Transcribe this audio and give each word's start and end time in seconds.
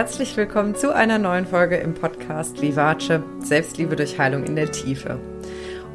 herzlich 0.00 0.34
willkommen 0.34 0.74
zu 0.74 0.94
einer 0.94 1.18
neuen 1.18 1.44
Folge 1.44 1.76
im 1.76 1.92
Podcast 1.92 2.62
Vivace 2.62 3.20
Selbstliebe 3.40 3.96
durch 3.96 4.18
Heilung 4.18 4.44
in 4.44 4.56
der 4.56 4.72
Tiefe. 4.72 5.20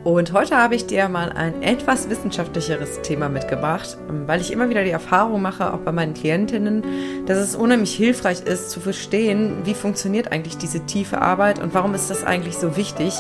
Und 0.06 0.34
heute 0.34 0.56
habe 0.56 0.76
ich 0.76 0.86
dir 0.86 1.10
mal 1.10 1.32
ein 1.32 1.64
etwas 1.64 2.12
wissenschaftlicheres 2.12 3.02
Thema 3.02 3.28
mitgebracht, 3.28 3.98
weil 4.28 4.40
ich 4.40 4.54
immer 4.54 4.70
wieder 4.70 4.84
die 4.84 4.92
Erfahrung 4.92 5.42
mache, 5.42 5.74
auch 5.74 5.80
bei 5.80 5.92
meinen 5.92 6.14
Klientinnen, 6.14 6.84
dass 7.26 7.40
es 7.40 7.56
unheimlich 7.56 7.96
hilfreich 7.96 8.44
ist 8.44 8.70
zu 8.70 8.80
verstehen, 8.80 9.64
wie 9.64 9.74
funktioniert 9.74 10.32
eigentlich 10.32 10.60
diese 10.60 10.86
tiefe 10.86 11.24
Arbeit 11.24 11.58
und 11.58 11.74
warum 11.74 11.96
ist 11.96 12.12
das 12.12 12.24
eigentlich 12.24 12.56
so 12.56 12.78
wichtig, 12.78 13.16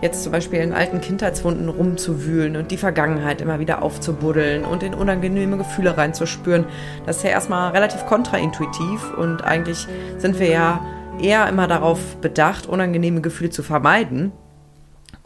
jetzt 0.00 0.22
zum 0.22 0.30
Beispiel 0.30 0.60
in 0.60 0.72
alten 0.72 1.00
Kindheitswunden 1.00 1.68
rumzuwühlen 1.68 2.54
und 2.54 2.70
die 2.70 2.76
Vergangenheit 2.76 3.40
immer 3.40 3.58
wieder 3.58 3.82
aufzubuddeln 3.82 4.64
und 4.64 4.84
in 4.84 4.94
unangenehme 4.94 5.56
Gefühle 5.56 5.96
reinzuspüren. 5.96 6.66
Das 7.04 7.16
ist 7.16 7.24
ja 7.24 7.30
erstmal 7.30 7.72
relativ 7.72 8.06
kontraintuitiv 8.06 9.12
und 9.16 9.42
eigentlich 9.42 9.88
sind 10.18 10.38
wir 10.38 10.50
ja 10.50 10.86
eher 11.20 11.48
immer 11.48 11.66
darauf 11.66 11.98
bedacht, 12.18 12.68
unangenehme 12.68 13.22
Gefühle 13.22 13.50
zu 13.50 13.64
vermeiden. 13.64 14.30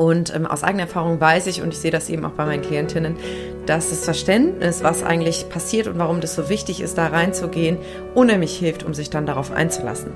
Und 0.03 0.35
ähm, 0.35 0.47
aus 0.47 0.65
eigener 0.65 0.83
Erfahrung 0.83 1.21
weiß 1.21 1.47
ich, 1.47 1.63
und 1.63 1.73
ich 1.73 1.79
sehe 1.79 1.93
das 1.93 2.11
eben 2.11 2.25
auch 2.25 2.33
bei 2.33 2.45
meinen 2.45 2.63
Klientinnen, 2.63 3.15
dass 3.67 3.91
das 3.91 4.05
Verständnis, 4.05 4.83
was 4.83 5.05
eigentlich 5.05 5.49
passiert 5.49 5.87
und 5.87 5.97
warum 5.97 6.21
das 6.21 6.35
so 6.35 6.49
wichtig 6.49 6.81
ist, 6.81 6.99
da 6.99 7.07
reinzugehen, 7.07 7.79
unheimlich 8.13 8.59
hilft, 8.59 8.83
um 8.83 8.95
sich 8.95 9.11
dann 9.11 9.27
darauf 9.27 9.53
einzulassen. 9.53 10.11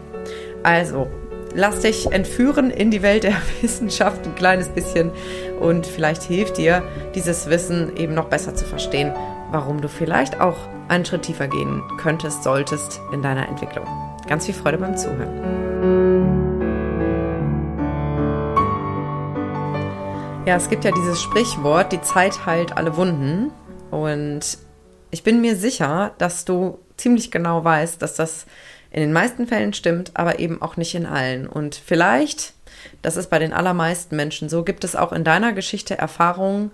Also, 0.64 1.06
lass 1.54 1.82
dich 1.82 2.10
entführen 2.10 2.70
in 2.70 2.90
die 2.90 3.02
Welt 3.02 3.22
der 3.22 3.36
Wissenschaft 3.60 4.26
ein 4.26 4.34
kleines 4.34 4.70
bisschen 4.70 5.12
und 5.60 5.86
vielleicht 5.86 6.24
hilft 6.24 6.58
dir 6.58 6.82
dieses 7.14 7.48
Wissen 7.48 7.96
eben 7.96 8.14
noch 8.14 8.26
besser 8.26 8.56
zu 8.56 8.64
verstehen, 8.64 9.12
warum 9.52 9.80
du 9.80 9.88
vielleicht 9.88 10.40
auch 10.40 10.56
einen 10.88 11.04
Schritt 11.04 11.22
tiefer 11.22 11.46
gehen 11.46 11.80
könntest, 11.98 12.42
solltest 12.42 13.00
in 13.12 13.22
deiner 13.22 13.48
Entwicklung. 13.48 13.86
Ganz 14.26 14.46
viel 14.46 14.54
Freude 14.54 14.78
beim 14.78 14.96
Zuhören. 14.96 15.65
Ja, 20.46 20.54
es 20.54 20.70
gibt 20.70 20.84
ja 20.84 20.92
dieses 20.92 21.20
Sprichwort, 21.20 21.90
die 21.90 22.00
Zeit 22.02 22.46
heilt 22.46 22.76
alle 22.76 22.96
Wunden. 22.96 23.50
Und 23.90 24.58
ich 25.10 25.24
bin 25.24 25.40
mir 25.40 25.56
sicher, 25.56 26.14
dass 26.18 26.44
du 26.44 26.78
ziemlich 26.96 27.32
genau 27.32 27.64
weißt, 27.64 28.00
dass 28.00 28.14
das 28.14 28.46
in 28.92 29.00
den 29.00 29.12
meisten 29.12 29.48
Fällen 29.48 29.72
stimmt, 29.72 30.12
aber 30.14 30.38
eben 30.38 30.62
auch 30.62 30.76
nicht 30.76 30.94
in 30.94 31.04
allen. 31.04 31.48
Und 31.48 31.74
vielleicht, 31.74 32.54
das 33.02 33.16
ist 33.16 33.28
bei 33.28 33.40
den 33.40 33.52
allermeisten 33.52 34.14
Menschen 34.14 34.48
so, 34.48 34.62
gibt 34.62 34.84
es 34.84 34.94
auch 34.94 35.10
in 35.10 35.24
deiner 35.24 35.52
Geschichte 35.52 35.98
Erfahrungen, 35.98 36.70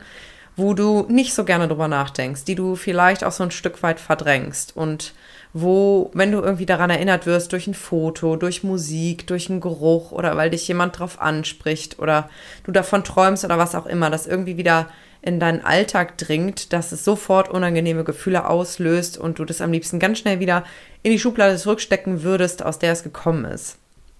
wo 0.55 0.75
du 0.75 1.07
nicht 1.09 1.33
so 1.33 1.47
gerne 1.47 1.67
drüber 1.67 1.89
nachdenkst, 1.89 2.45
die 2.45 2.55
du 2.55 2.77
vielleicht 2.77 3.25
auch 3.25 3.33
so 3.33 3.42
ein 3.42 3.51
Stück 3.51 3.83
weit 3.83 4.01
verdrängst 4.01 4.77
und 4.77 5.14
wo, 5.53 6.11
wenn 6.14 6.33
du 6.33 6.41
irgendwie 6.41 6.67
daran 6.67 6.91
erinnert 6.91 7.27
wirst, 7.27 7.53
durch 7.53 7.67
ein 7.67 7.75
Foto, 7.75 8.36
durch 8.36 8.64
Musik, 8.64 9.27
durch 9.27 9.50
einen 9.50 9.61
Geruch 9.61 10.12
oder 10.12 10.36
weil 10.36 10.50
dich 10.50 10.67
jemand 10.67 10.98
drauf 10.98 11.20
anspricht 11.20 11.98
oder 11.98 12.31
du 12.64 12.72
davon 12.72 13.05
träumst 13.05 13.45
oder 13.45 13.58
was 13.58 13.75
auch 13.75 13.86
immer, 13.86 14.08
das 14.08 14.27
irgendwie 14.27 14.56
wieder 14.56 14.89
in 15.20 15.39
deinen 15.39 15.64
Alltag 15.64 16.19
dringt, 16.19 16.73
dass 16.73 16.91
es 16.91 17.05
sofort 17.05 17.48
unangenehme 17.48 18.03
Gefühle 18.03 18.48
auslöst 18.48 19.19
und 19.19 19.39
du 19.39 19.45
das 19.45 19.61
am 19.61 19.73
liebsten 19.73 20.00
ganz 20.00 20.19
schnell 20.19 20.41
wieder 20.41 20.64
in 21.03 21.12
die 21.12 21.19
Schublade 21.19 21.56
zurückstecken 21.56 22.23
würdest, 22.23 22.64
aus 22.64 22.78
der 22.78 22.92
es 22.92 23.05
gekommen 23.05 23.45
ist. 23.45 23.77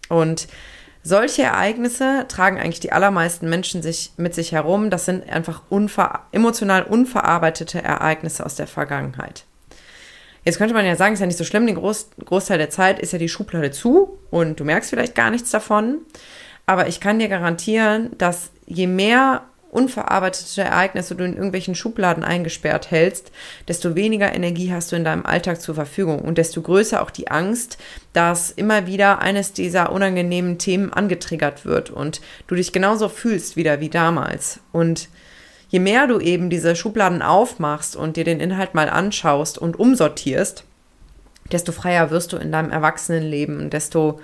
Und 0.09 0.47
solche 1.03 1.43
Ereignisse 1.43 2.27
tragen 2.29 2.61
eigentlich 2.61 2.79
die 2.79 2.93
allermeisten 2.93 3.49
Menschen 3.49 3.83
sich 3.83 4.13
mit 4.17 4.35
sich 4.35 4.53
herum. 4.53 4.91
Das 4.91 5.05
sind 5.05 5.29
einfach 5.29 5.63
unver 5.69 6.27
emotional 6.31 6.85
unverarbeitete 6.85 7.83
Ereignisse 7.83 8.47
aus 8.47 8.55
der 8.55 8.69
Vergangenheit. 8.69 9.45
Jetzt 10.45 10.59
könnte 10.59 10.75
man 10.75 10.85
ja 10.85 10.97
sagen, 10.97 11.15
ist 11.15 11.21
ja 11.21 11.27
nicht 11.27 11.39
so 11.39 11.45
schlimm, 11.45 11.67
den 11.67 11.77
Groß 11.77 12.11
Großteil 12.25 12.59
der 12.59 12.71
Zeit 12.71 12.99
ist 12.99 13.13
ja 13.13 13.19
die 13.19 13.29
Schublade 13.29 13.71
zu 13.71 14.19
und 14.31 14.59
du 14.59 14.65
merkst 14.65 14.91
vielleicht 14.91 15.15
gar 15.15 15.31
nichts 15.31 15.51
davon. 15.51 15.99
Aber 16.67 16.89
ich 16.89 17.01
kann 17.01 17.19
dir 17.19 17.29
garantieren, 17.29 18.11
dass 18.19 18.51
je 18.67 18.87
mehr 18.87 19.43
unverarbeitete 19.73 20.61
Ereignisse 20.61 21.15
du 21.15 21.25
in 21.25 21.33
irgendwelchen 21.33 21.75
Schubladen 21.75 22.25
eingesperrt 22.25 22.91
hältst, 22.91 23.33
desto 23.69 23.95
weniger 23.95 24.35
Energie 24.35 24.71
hast 24.71 24.93
du 24.93 24.97
in 24.97 25.05
deinem 25.05 25.25
Alltag 25.25 25.63
zur 25.63 25.75
Verfügung 25.75 26.21
und 26.21 26.37
desto 26.37 26.61
größer 26.61 27.03
auch 27.03 27.11
die 27.11 27.31
Angst, 27.31 27.79
dass 28.13 28.51
immer 28.51 28.87
wieder 28.87 29.21
eines 29.21 29.55
dieser 29.55 29.91
unangenehmen 29.91 30.59
Themen 30.59 30.93
angetriggert 30.93 31.65
wird 31.65 31.89
und 31.89 32.21
du 32.49 32.55
dich 32.55 32.73
genauso 32.73 33.09
fühlst 33.09 33.57
wieder 33.57 33.81
wie 33.81 33.89
damals. 33.89 34.61
Und 34.73 35.09
je 35.73 35.81
mehr 35.81 36.07
du 36.07 36.21
eben 36.21 36.51
diese 36.51 36.77
Schubladen 36.77 37.23
aufmachst 37.23 37.97
und 37.97 38.19
dir 38.19 38.25
den 38.25 38.41
Inhalt 38.41 38.75
mal 38.75 38.91
anschaust 38.91 39.57
und 39.57 39.79
umsortierst, 39.79 40.65
desto 41.51 41.73
freier 41.73 42.11
wirst 42.11 42.35
du 42.35 42.37
in 42.37 42.53
deinem 42.53 42.71
Erwachsenenleben 42.71 43.59
und 43.59 43.73
desto 43.73 44.21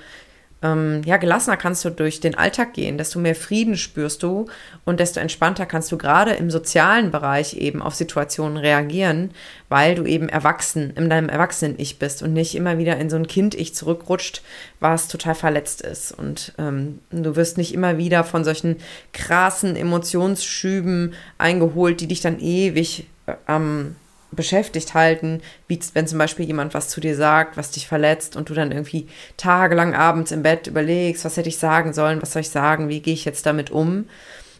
ähm, 0.60 1.02
ja, 1.04 1.18
gelassener 1.18 1.56
kannst 1.56 1.84
du 1.84 1.90
durch 1.90 2.18
den 2.18 2.34
Alltag 2.34 2.72
gehen, 2.74 2.98
desto 2.98 3.20
mehr 3.20 3.36
Frieden 3.36 3.76
spürst 3.76 4.24
du 4.24 4.46
und 4.84 4.98
desto 4.98 5.20
entspannter 5.20 5.66
kannst 5.66 5.92
du 5.92 5.98
gerade 5.98 6.32
im 6.32 6.50
sozialen 6.50 7.12
Bereich 7.12 7.54
eben 7.54 7.80
auf 7.80 7.94
Situationen 7.94 8.56
reagieren, 8.56 9.30
weil 9.68 9.94
du 9.94 10.04
eben 10.04 10.28
erwachsen, 10.28 10.92
in 10.96 11.08
deinem 11.08 11.28
Erwachsenen-Ich 11.28 12.00
bist 12.00 12.22
und 12.22 12.32
nicht 12.32 12.56
immer 12.56 12.76
wieder 12.78 12.96
in 12.96 13.08
so 13.08 13.16
ein 13.16 13.28
Kind-Ich 13.28 13.74
zurückrutscht, 13.74 14.42
was 14.80 15.06
total 15.06 15.36
verletzt 15.36 15.80
ist. 15.82 16.10
Und 16.10 16.52
ähm, 16.58 16.98
du 17.10 17.36
wirst 17.36 17.56
nicht 17.56 17.72
immer 17.72 17.96
wieder 17.96 18.24
von 18.24 18.42
solchen 18.42 18.78
krassen 19.12 19.76
Emotionsschüben 19.76 21.14
eingeholt, 21.38 22.00
die 22.00 22.08
dich 22.08 22.20
dann 22.20 22.40
ewig 22.40 23.06
äh, 23.26 23.34
am 23.46 23.94
beschäftigt 24.30 24.94
halten, 24.94 25.40
wie 25.66 25.80
wenn 25.94 26.06
zum 26.06 26.18
Beispiel 26.18 26.46
jemand 26.46 26.74
was 26.74 26.88
zu 26.88 27.00
dir 27.00 27.16
sagt, 27.16 27.56
was 27.56 27.70
dich 27.70 27.88
verletzt 27.88 28.36
und 28.36 28.50
du 28.50 28.54
dann 28.54 28.72
irgendwie 28.72 29.08
tagelang 29.36 29.94
abends 29.94 30.32
im 30.32 30.42
Bett 30.42 30.66
überlegst, 30.66 31.24
was 31.24 31.36
hätte 31.36 31.48
ich 31.48 31.58
sagen 31.58 31.92
sollen, 31.92 32.20
was 32.20 32.32
soll 32.32 32.40
ich 32.40 32.50
sagen, 32.50 32.88
wie 32.88 33.00
gehe 33.00 33.14
ich 33.14 33.24
jetzt 33.24 33.46
damit 33.46 33.70
um. 33.70 34.06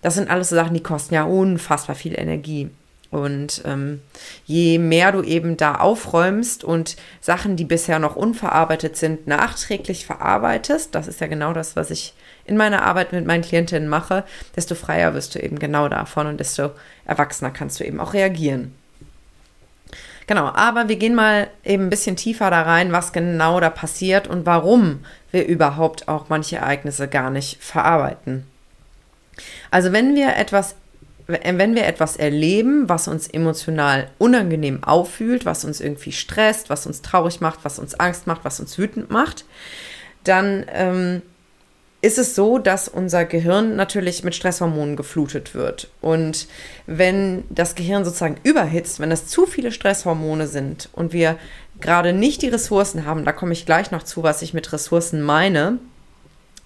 Das 0.00 0.14
sind 0.14 0.30
alles 0.30 0.48
so 0.48 0.56
Sachen, 0.56 0.74
die 0.74 0.82
kosten 0.82 1.14
ja 1.14 1.24
unfassbar 1.24 1.96
viel 1.96 2.18
Energie. 2.18 2.70
Und 3.10 3.62
ähm, 3.64 4.02
je 4.44 4.78
mehr 4.78 5.12
du 5.12 5.22
eben 5.22 5.56
da 5.56 5.76
aufräumst 5.76 6.62
und 6.62 6.96
Sachen, 7.20 7.56
die 7.56 7.64
bisher 7.64 7.98
noch 7.98 8.16
unverarbeitet 8.16 8.98
sind, 8.98 9.26
nachträglich 9.26 10.04
verarbeitest, 10.04 10.94
das 10.94 11.08
ist 11.08 11.20
ja 11.20 11.26
genau 11.26 11.54
das, 11.54 11.74
was 11.74 11.90
ich 11.90 12.12
in 12.44 12.58
meiner 12.58 12.82
Arbeit 12.82 13.12
mit 13.12 13.26
meinen 13.26 13.42
Klientinnen 13.42 13.88
mache, 13.88 14.24
desto 14.56 14.74
freier 14.74 15.14
wirst 15.14 15.34
du 15.34 15.38
eben 15.42 15.58
genau 15.58 15.88
davon 15.88 16.26
und 16.26 16.38
desto 16.38 16.70
erwachsener 17.06 17.50
kannst 17.50 17.80
du 17.80 17.84
eben 17.84 17.98
auch 17.98 18.12
reagieren. 18.12 18.74
Genau, 20.28 20.52
aber 20.54 20.88
wir 20.88 20.96
gehen 20.96 21.14
mal 21.14 21.48
eben 21.64 21.84
ein 21.84 21.90
bisschen 21.90 22.14
tiefer 22.14 22.50
da 22.50 22.60
rein, 22.60 22.92
was 22.92 23.14
genau 23.14 23.60
da 23.60 23.70
passiert 23.70 24.28
und 24.28 24.44
warum 24.44 25.00
wir 25.32 25.46
überhaupt 25.46 26.06
auch 26.06 26.28
manche 26.28 26.56
Ereignisse 26.56 27.08
gar 27.08 27.30
nicht 27.30 27.62
verarbeiten. 27.62 28.46
Also 29.70 29.90
wenn 29.92 30.14
wir 30.14 30.36
etwas 30.36 30.76
wenn 31.30 31.74
wir 31.74 31.86
etwas 31.86 32.16
erleben, 32.16 32.88
was 32.88 33.06
uns 33.06 33.28
emotional 33.28 34.08
unangenehm 34.16 34.82
auffühlt, 34.82 35.44
was 35.44 35.62
uns 35.66 35.78
irgendwie 35.78 36.12
stresst, 36.12 36.70
was 36.70 36.86
uns 36.86 37.02
traurig 37.02 37.42
macht, 37.42 37.58
was 37.64 37.78
uns 37.78 37.94
Angst 38.00 38.26
macht, 38.26 38.46
was 38.46 38.60
uns 38.60 38.78
wütend 38.78 39.10
macht, 39.10 39.44
dann 40.24 40.64
ähm, 40.72 41.20
ist 42.00 42.18
es 42.18 42.34
so, 42.36 42.58
dass 42.58 42.88
unser 42.88 43.24
Gehirn 43.24 43.74
natürlich 43.74 44.22
mit 44.22 44.34
Stresshormonen 44.34 44.94
geflutet 44.94 45.54
wird. 45.54 45.90
Und 46.00 46.46
wenn 46.86 47.42
das 47.50 47.74
Gehirn 47.74 48.04
sozusagen 48.04 48.36
überhitzt, 48.44 49.00
wenn 49.00 49.10
es 49.10 49.26
zu 49.26 49.46
viele 49.46 49.72
Stresshormone 49.72 50.46
sind 50.46 50.88
und 50.92 51.12
wir 51.12 51.36
gerade 51.80 52.12
nicht 52.12 52.42
die 52.42 52.48
Ressourcen 52.48 53.04
haben, 53.04 53.24
da 53.24 53.32
komme 53.32 53.52
ich 53.52 53.66
gleich 53.66 53.90
noch 53.90 54.04
zu, 54.04 54.22
was 54.22 54.42
ich 54.42 54.54
mit 54.54 54.72
Ressourcen 54.72 55.22
meine, 55.22 55.78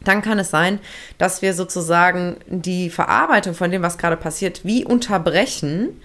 dann 0.05 0.21
kann 0.21 0.39
es 0.39 0.51
sein, 0.51 0.81
dass 1.17 1.43
wir 1.43 1.55
sozusagen 1.55 2.37
die 2.49 2.91
Verarbeitung 2.91 3.55
von 3.55 3.71
dem, 3.71 3.83
was 3.83 3.99
gerade 3.99 4.17
passiert, 4.17 4.65
wie 4.65 4.85
unterbrechen 4.85 6.01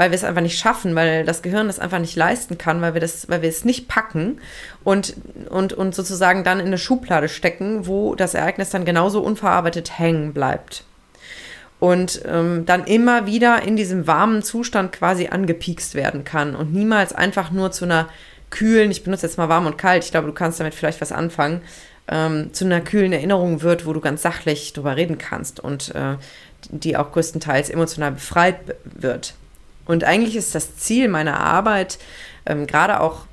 weil 0.00 0.12
wir 0.12 0.16
es 0.16 0.24
einfach 0.24 0.40
nicht 0.40 0.58
schaffen, 0.58 0.94
weil 0.94 1.26
das 1.26 1.42
Gehirn 1.42 1.66
das 1.66 1.78
einfach 1.78 1.98
nicht 1.98 2.16
leisten 2.16 2.56
kann, 2.56 2.80
weil 2.80 2.94
wir 2.94 3.02
das, 3.02 3.28
weil 3.28 3.42
wir 3.42 3.50
es 3.50 3.66
nicht 3.66 3.86
packen 3.86 4.40
und, 4.82 5.14
und, 5.50 5.74
und 5.74 5.94
sozusagen 5.94 6.42
dann 6.42 6.58
in 6.58 6.68
eine 6.68 6.78
Schublade 6.78 7.28
stecken, 7.28 7.86
wo 7.86 8.14
das 8.14 8.32
Ereignis 8.32 8.70
dann 8.70 8.86
genauso 8.86 9.20
unverarbeitet 9.20 9.98
hängen 9.98 10.32
bleibt. 10.32 10.84
Und 11.80 12.22
ähm, 12.24 12.64
dann 12.64 12.84
immer 12.84 13.26
wieder 13.26 13.60
in 13.62 13.76
diesem 13.76 14.06
warmen 14.06 14.42
Zustand 14.42 14.92
quasi 14.92 15.26
angepiekst 15.26 15.94
werden 15.94 16.24
kann 16.24 16.56
und 16.56 16.72
niemals 16.72 17.12
einfach 17.12 17.50
nur 17.50 17.70
zu 17.70 17.84
einer 17.84 18.08
kühlen, 18.48 18.90
ich 18.90 19.04
benutze 19.04 19.26
jetzt 19.26 19.36
mal 19.36 19.50
warm 19.50 19.66
und 19.66 19.76
kalt, 19.76 20.02
ich 20.02 20.12
glaube, 20.12 20.28
du 20.28 20.32
kannst 20.32 20.60
damit 20.60 20.74
vielleicht 20.74 21.02
was 21.02 21.12
anfangen, 21.12 21.60
ähm, 22.08 22.54
zu 22.54 22.64
einer 22.64 22.80
kühlen 22.80 23.12
Erinnerung 23.12 23.60
wird, 23.60 23.84
wo 23.84 23.92
du 23.92 24.00
ganz 24.00 24.22
sachlich 24.22 24.72
drüber 24.72 24.96
reden 24.96 25.18
kannst 25.18 25.60
und 25.60 25.94
äh, 25.94 26.16
die 26.70 26.96
auch 26.96 27.12
größtenteils 27.12 27.68
emotional 27.68 28.12
befreit 28.12 28.60
wird. 28.84 29.34
Und 29.90 30.04
eigentlich 30.04 30.36
ist 30.36 30.54
das 30.54 30.76
Ziel 30.76 31.08
meiner 31.08 31.40
Arbeit, 31.40 31.98
ähm, 32.46 32.68
gerade 32.68 33.00
auch 33.00 33.26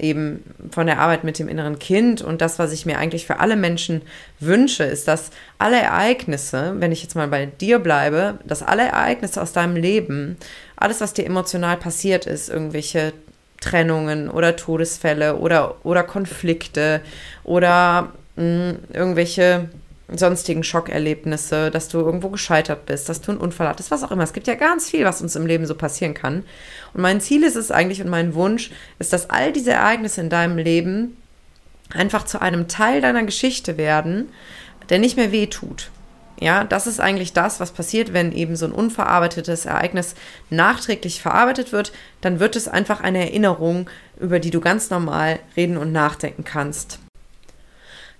eben 0.00 0.44
von 0.70 0.86
der 0.86 1.00
Arbeit 1.00 1.24
mit 1.24 1.40
dem 1.40 1.48
inneren 1.48 1.80
Kind 1.80 2.22
und 2.22 2.40
das, 2.40 2.60
was 2.60 2.72
ich 2.72 2.86
mir 2.86 2.98
eigentlich 2.98 3.26
für 3.26 3.40
alle 3.40 3.56
Menschen 3.56 4.02
wünsche, 4.38 4.84
ist, 4.84 5.08
dass 5.08 5.30
alle 5.58 5.80
Ereignisse, 5.80 6.74
wenn 6.78 6.92
ich 6.92 7.02
jetzt 7.02 7.16
mal 7.16 7.26
bei 7.26 7.46
dir 7.46 7.80
bleibe, 7.80 8.38
dass 8.44 8.62
alle 8.62 8.82
Ereignisse 8.84 9.42
aus 9.42 9.52
deinem 9.52 9.74
Leben, 9.74 10.36
alles, 10.76 11.00
was 11.00 11.12
dir 11.12 11.26
emotional 11.26 11.76
passiert 11.76 12.26
ist, 12.26 12.48
irgendwelche 12.48 13.12
Trennungen 13.60 14.30
oder 14.30 14.54
Todesfälle 14.54 15.36
oder, 15.36 15.84
oder 15.84 16.04
Konflikte 16.04 17.00
oder 17.42 18.12
mh, 18.36 18.42
hm, 18.42 18.78
irgendwelche 18.92 19.68
sonstigen 20.08 20.64
Schockerlebnisse, 20.64 21.70
dass 21.70 21.88
du 21.88 21.98
irgendwo 21.98 22.28
gescheitert 22.28 22.86
bist, 22.86 23.08
dass 23.08 23.20
du 23.20 23.32
einen 23.32 23.40
Unfall 23.40 23.68
hattest, 23.68 23.90
was 23.90 24.02
auch 24.02 24.10
immer. 24.10 24.22
Es 24.22 24.32
gibt 24.32 24.46
ja 24.46 24.54
ganz 24.54 24.90
viel, 24.90 25.04
was 25.04 25.22
uns 25.22 25.36
im 25.36 25.46
Leben 25.46 25.66
so 25.66 25.74
passieren 25.74 26.14
kann. 26.14 26.44
Und 26.92 27.00
mein 27.00 27.20
Ziel 27.20 27.42
ist 27.42 27.56
es 27.56 27.70
eigentlich 27.70 28.02
und 28.02 28.10
mein 28.10 28.34
Wunsch 28.34 28.70
ist, 28.98 29.12
dass 29.12 29.30
all 29.30 29.52
diese 29.52 29.72
Ereignisse 29.72 30.20
in 30.20 30.28
deinem 30.28 30.58
Leben 30.58 31.16
einfach 31.92 32.24
zu 32.24 32.40
einem 32.40 32.68
Teil 32.68 33.00
deiner 33.00 33.24
Geschichte 33.24 33.76
werden, 33.78 34.28
der 34.90 34.98
nicht 34.98 35.16
mehr 35.16 35.32
weh 35.32 35.46
tut. 35.46 35.90
Ja, 36.40 36.64
das 36.64 36.86
ist 36.86 37.00
eigentlich 37.00 37.32
das, 37.32 37.60
was 37.60 37.70
passiert, 37.70 38.12
wenn 38.12 38.32
eben 38.32 38.56
so 38.56 38.66
ein 38.66 38.72
unverarbeitetes 38.72 39.66
Ereignis 39.66 40.14
nachträglich 40.50 41.22
verarbeitet 41.22 41.72
wird. 41.72 41.92
Dann 42.20 42.40
wird 42.40 42.56
es 42.56 42.68
einfach 42.68 43.00
eine 43.00 43.20
Erinnerung, 43.20 43.88
über 44.18 44.40
die 44.40 44.50
du 44.50 44.60
ganz 44.60 44.90
normal 44.90 45.38
reden 45.56 45.76
und 45.76 45.92
nachdenken 45.92 46.44
kannst. 46.44 46.98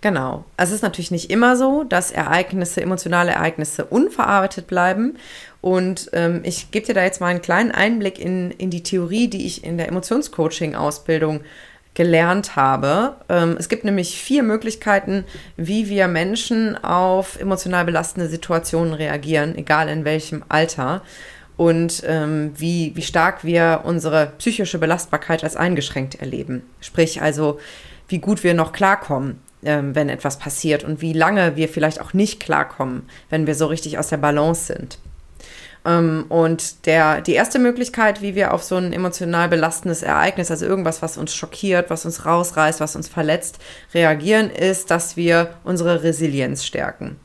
Genau. 0.05 0.45
Es 0.59 0.71
ist 0.71 0.83
natürlich 0.83 1.11
nicht 1.11 1.31
immer 1.31 1.57
so, 1.57 1.83
dass 1.83 2.11
Ereignisse, 2.11 2.83
emotionale 2.83 3.31
Ereignisse 3.31 3.87
unverarbeitet 3.87 4.67
bleiben. 4.67 5.17
Und 5.63 6.11
ähm, 6.13 6.43
ich 6.45 6.71
gebe 6.71 6.85
dir 6.85 6.93
da 6.93 7.03
jetzt 7.03 7.23
mal 7.23 7.29
einen 7.29 7.41
kleinen 7.41 7.71
Einblick 7.71 8.19
in, 8.19 8.51
in 8.51 8.69
die 8.69 8.83
Theorie, 8.83 9.29
die 9.29 9.47
ich 9.47 9.65
in 9.65 9.79
der 9.79 9.89
Emotionscoaching-Ausbildung 9.89 11.41
gelernt 11.95 12.55
habe. 12.55 13.17
Ähm, 13.31 13.57
es 13.59 13.71
gibt 13.71 13.87
nämlich 13.87 14.21
vier 14.21 14.43
Möglichkeiten, 14.43 15.25
wie 15.57 15.89
wir 15.89 16.07
Menschen 16.07 16.77
auf 16.85 17.41
emotional 17.41 17.87
belastende 17.87 18.29
Situationen 18.29 18.93
reagieren, 18.93 19.57
egal 19.57 19.89
in 19.89 20.05
welchem 20.05 20.45
Alter. 20.51 21.01
Und 21.57 22.03
ähm, 22.07 22.53
wie, 22.59 22.93
wie 22.95 23.01
stark 23.01 23.43
wir 23.43 23.81
unsere 23.85 24.33
psychische 24.37 24.79
Belastbarkeit 24.79 25.45
als 25.45 25.57
eingeschränkt 25.57 26.17
erleben. 26.17 26.61
Sprich 26.83 27.23
also, 27.23 27.59
wie 28.07 28.19
gut 28.19 28.45
wir 28.45 28.53
noch 28.53 28.73
klarkommen 28.75 29.41
ähm, 29.65 29.95
wenn 29.95 30.09
etwas 30.09 30.39
passiert 30.39 30.85
und 30.85 31.01
wie 31.01 31.13
lange 31.13 31.57
wir 31.57 31.69
vielleicht 31.69 32.01
auch 32.01 32.13
nicht 32.13 32.41
klarkommen, 32.41 33.09
wenn 33.31 33.47
wir 33.47 33.55
so 33.55 33.67
richtig 33.67 33.99
aus 33.99 34.09
der 34.09 34.17
Balance 34.19 34.73
sind. 34.73 34.99
Ähm, 35.85 36.25
und 36.29 36.87
der, 36.87 37.21
die 37.21 37.35
erste 37.35 37.59
Möglichkeit, 37.59 38.23
wie 38.23 38.35
wir 38.35 38.55
auf 38.55 38.63
so 38.63 38.77
ein 38.77 38.93
emotional 38.93 39.49
belastendes 39.49 40.03
Ereignis, 40.03 40.51
also 40.51 40.67
irgendwas, 40.67 41.03
was 41.03 41.19
uns 41.19 41.35
schockiert, 41.35 41.91
was 41.91 42.05
uns 42.05 42.25
rausreißt, 42.25 42.81
was 42.81 42.97
uns 42.97 43.09
verletzt, 43.09 43.59
reagieren, 43.93 44.51
ist, 44.51 44.91
dass 44.91 45.17
wir 45.17 45.55
unsere 45.65 46.03
Resilienz 46.03 46.65
stärken. 46.65 47.17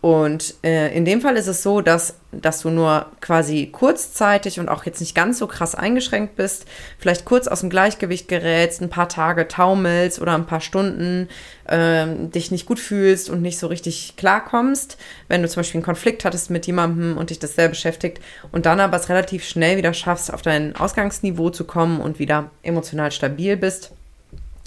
Und 0.00 0.54
äh, 0.62 0.96
in 0.96 1.04
dem 1.04 1.20
Fall 1.20 1.36
ist 1.36 1.48
es 1.48 1.64
so, 1.64 1.80
dass, 1.80 2.14
dass 2.30 2.60
du 2.60 2.70
nur 2.70 3.06
quasi 3.20 3.66
kurzzeitig 3.66 4.60
und 4.60 4.68
auch 4.68 4.84
jetzt 4.86 5.00
nicht 5.00 5.16
ganz 5.16 5.38
so 5.38 5.48
krass 5.48 5.74
eingeschränkt 5.74 6.36
bist, 6.36 6.66
vielleicht 6.98 7.24
kurz 7.24 7.48
aus 7.48 7.60
dem 7.60 7.70
Gleichgewicht 7.70 8.28
gerätst, 8.28 8.80
ein 8.80 8.90
paar 8.90 9.08
Tage 9.08 9.48
taumelst 9.48 10.20
oder 10.20 10.34
ein 10.34 10.46
paar 10.46 10.60
Stunden 10.60 11.28
äh, 11.64 12.06
dich 12.06 12.52
nicht 12.52 12.64
gut 12.64 12.78
fühlst 12.78 13.28
und 13.28 13.42
nicht 13.42 13.58
so 13.58 13.66
richtig 13.66 14.14
klarkommst, 14.16 14.98
wenn 15.26 15.42
du 15.42 15.48
zum 15.48 15.60
Beispiel 15.60 15.78
einen 15.78 15.86
Konflikt 15.86 16.24
hattest 16.24 16.48
mit 16.48 16.68
jemandem 16.68 17.18
und 17.18 17.30
dich 17.30 17.40
das 17.40 17.56
sehr 17.56 17.68
beschäftigt 17.68 18.22
und 18.52 18.66
dann 18.66 18.78
aber 18.78 18.96
es 18.96 19.08
relativ 19.08 19.44
schnell 19.44 19.78
wieder 19.78 19.94
schaffst, 19.94 20.32
auf 20.32 20.42
dein 20.42 20.76
Ausgangsniveau 20.76 21.50
zu 21.50 21.64
kommen 21.64 22.00
und 22.00 22.20
wieder 22.20 22.52
emotional 22.62 23.10
stabil 23.10 23.56
bist, 23.56 23.90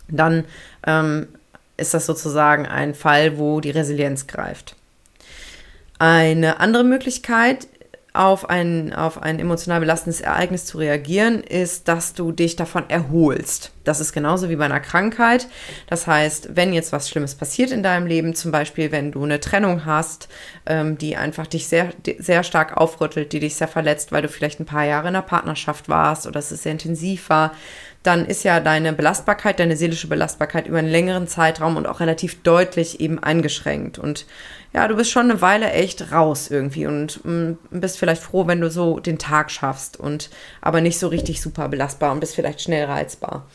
dann 0.09 0.43
ähm, 0.85 1.29
ist 1.77 1.93
das 1.93 2.05
sozusagen 2.05 2.65
ein 2.65 2.93
Fall, 2.93 3.37
wo 3.37 3.61
die 3.61 3.71
Resilienz 3.71 4.27
greift. 4.27 4.75
Eine 6.01 6.59
andere 6.59 6.83
Möglichkeit, 6.83 7.67
auf 8.11 8.49
ein, 8.49 8.91
auf 8.91 9.21
ein 9.21 9.37
emotional 9.37 9.81
belastendes 9.81 10.19
Ereignis 10.19 10.65
zu 10.65 10.79
reagieren, 10.79 11.43
ist, 11.43 11.87
dass 11.87 12.15
du 12.15 12.31
dich 12.31 12.55
davon 12.55 12.89
erholst. 12.89 13.71
Das 13.83 13.99
ist 13.99 14.11
genauso 14.11 14.49
wie 14.49 14.55
bei 14.55 14.65
einer 14.65 14.79
Krankheit. 14.79 15.47
Das 15.85 16.07
heißt, 16.07 16.55
wenn 16.55 16.73
jetzt 16.73 16.91
was 16.91 17.07
Schlimmes 17.07 17.35
passiert 17.35 17.69
in 17.69 17.83
deinem 17.83 18.07
Leben, 18.07 18.33
zum 18.33 18.51
Beispiel 18.51 18.91
wenn 18.91 19.11
du 19.11 19.23
eine 19.23 19.39
Trennung 19.39 19.85
hast, 19.85 20.27
ähm, 20.65 20.97
die 20.97 21.17
einfach 21.17 21.45
dich 21.45 21.67
sehr, 21.67 21.93
sehr 22.17 22.43
stark 22.43 22.77
aufrüttelt, 22.77 23.31
die 23.31 23.39
dich 23.39 23.53
sehr 23.53 23.67
verletzt, 23.67 24.11
weil 24.11 24.23
du 24.23 24.27
vielleicht 24.27 24.59
ein 24.59 24.65
paar 24.65 24.85
Jahre 24.85 25.07
in 25.07 25.15
einer 25.15 25.21
Partnerschaft 25.21 25.87
warst 25.87 26.25
oder 26.25 26.39
es 26.39 26.49
sehr 26.49 26.71
intensiv 26.71 27.29
war, 27.29 27.51
dann 28.03 28.25
ist 28.25 28.43
ja 28.43 28.59
deine 28.59 28.93
Belastbarkeit, 28.93 29.59
deine 29.59 29.77
seelische 29.77 30.07
Belastbarkeit 30.07 30.67
über 30.67 30.79
einen 30.79 30.89
längeren 30.89 31.27
Zeitraum 31.27 31.77
und 31.77 31.85
auch 31.85 31.99
relativ 31.99 32.41
deutlich 32.41 32.99
eben 32.99 33.19
eingeschränkt. 33.19 33.99
Und 33.99 34.25
ja, 34.73 34.87
du 34.87 34.95
bist 34.95 35.11
schon 35.11 35.29
eine 35.29 35.41
Weile 35.41 35.71
echt 35.71 36.11
raus 36.11 36.49
irgendwie 36.49 36.87
und 36.87 37.23
mm, 37.23 37.57
bist 37.69 37.99
vielleicht 37.99 38.23
froh, 38.23 38.47
wenn 38.47 38.61
du 38.61 38.71
so 38.71 38.99
den 38.99 39.19
Tag 39.19 39.51
schaffst 39.51 39.99
und 39.99 40.29
aber 40.61 40.81
nicht 40.81 40.97
so 40.97 41.07
richtig 41.09 41.41
super 41.41 41.69
belastbar 41.69 42.11
und 42.11 42.21
bist 42.21 42.35
vielleicht 42.35 42.61
schnell 42.61 42.85
reizbar. 42.85 43.45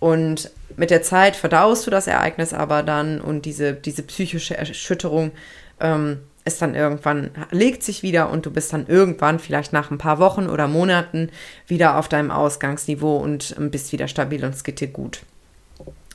Und 0.00 0.50
mit 0.76 0.90
der 0.90 1.02
Zeit 1.02 1.36
verdaust 1.36 1.86
du 1.86 1.90
das 1.90 2.08
Ereignis 2.08 2.52
aber 2.52 2.82
dann 2.82 3.20
und 3.20 3.44
diese, 3.44 3.72
diese 3.72 4.02
psychische 4.02 4.56
Erschütterung 4.56 5.30
ähm, 5.78 6.18
ist 6.44 6.60
dann 6.60 6.74
irgendwann, 6.74 7.30
legt 7.50 7.82
sich 7.82 8.02
wieder 8.02 8.30
und 8.30 8.46
du 8.46 8.50
bist 8.50 8.72
dann 8.72 8.86
irgendwann, 8.86 9.38
vielleicht 9.38 9.72
nach 9.72 9.90
ein 9.90 9.98
paar 9.98 10.18
Wochen 10.18 10.48
oder 10.48 10.66
Monaten, 10.66 11.30
wieder 11.66 11.96
auf 11.98 12.08
deinem 12.08 12.30
Ausgangsniveau 12.30 13.16
und 13.18 13.54
ähm, 13.58 13.70
bist 13.70 13.92
wieder 13.92 14.08
stabil 14.08 14.44
und 14.44 14.54
es 14.54 14.64
geht 14.64 14.80
dir 14.80 14.88
gut. 14.88 15.22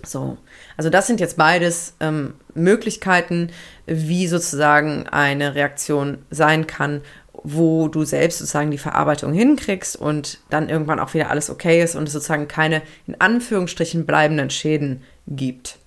So, 0.04 0.38
also 0.76 0.90
das 0.90 1.08
sind 1.08 1.20
jetzt 1.20 1.38
beides 1.38 1.94
ähm, 2.00 2.36
Möglichkeiten, 2.54 3.50
wie 3.86 4.28
sozusagen 4.28 5.08
eine 5.08 5.56
Reaktion 5.56 6.20
sein 6.30 6.68
kann, 6.68 7.02
wo 7.34 7.88
du 7.88 8.04
selbst 8.04 8.40
sozusagen 8.40 8.72
die 8.72 8.78
Verarbeitung 8.78 9.34
hinkriegst 9.34 9.96
und 9.96 10.40
dann 10.50 10.70
irgendwann 10.70 11.00
auch 11.00 11.14
wieder 11.14 11.30
alles 11.30 11.50
okay 11.50 11.82
ist 11.82 11.96
und 11.96 12.04
es 12.04 12.14
sozusagen 12.14 12.48
keine 12.48 12.82
in 13.08 13.20
Anführungsstrichen 13.20 14.06
bleibenden 14.06 14.50
Schäden 14.50 15.04
gibt. 15.28 15.78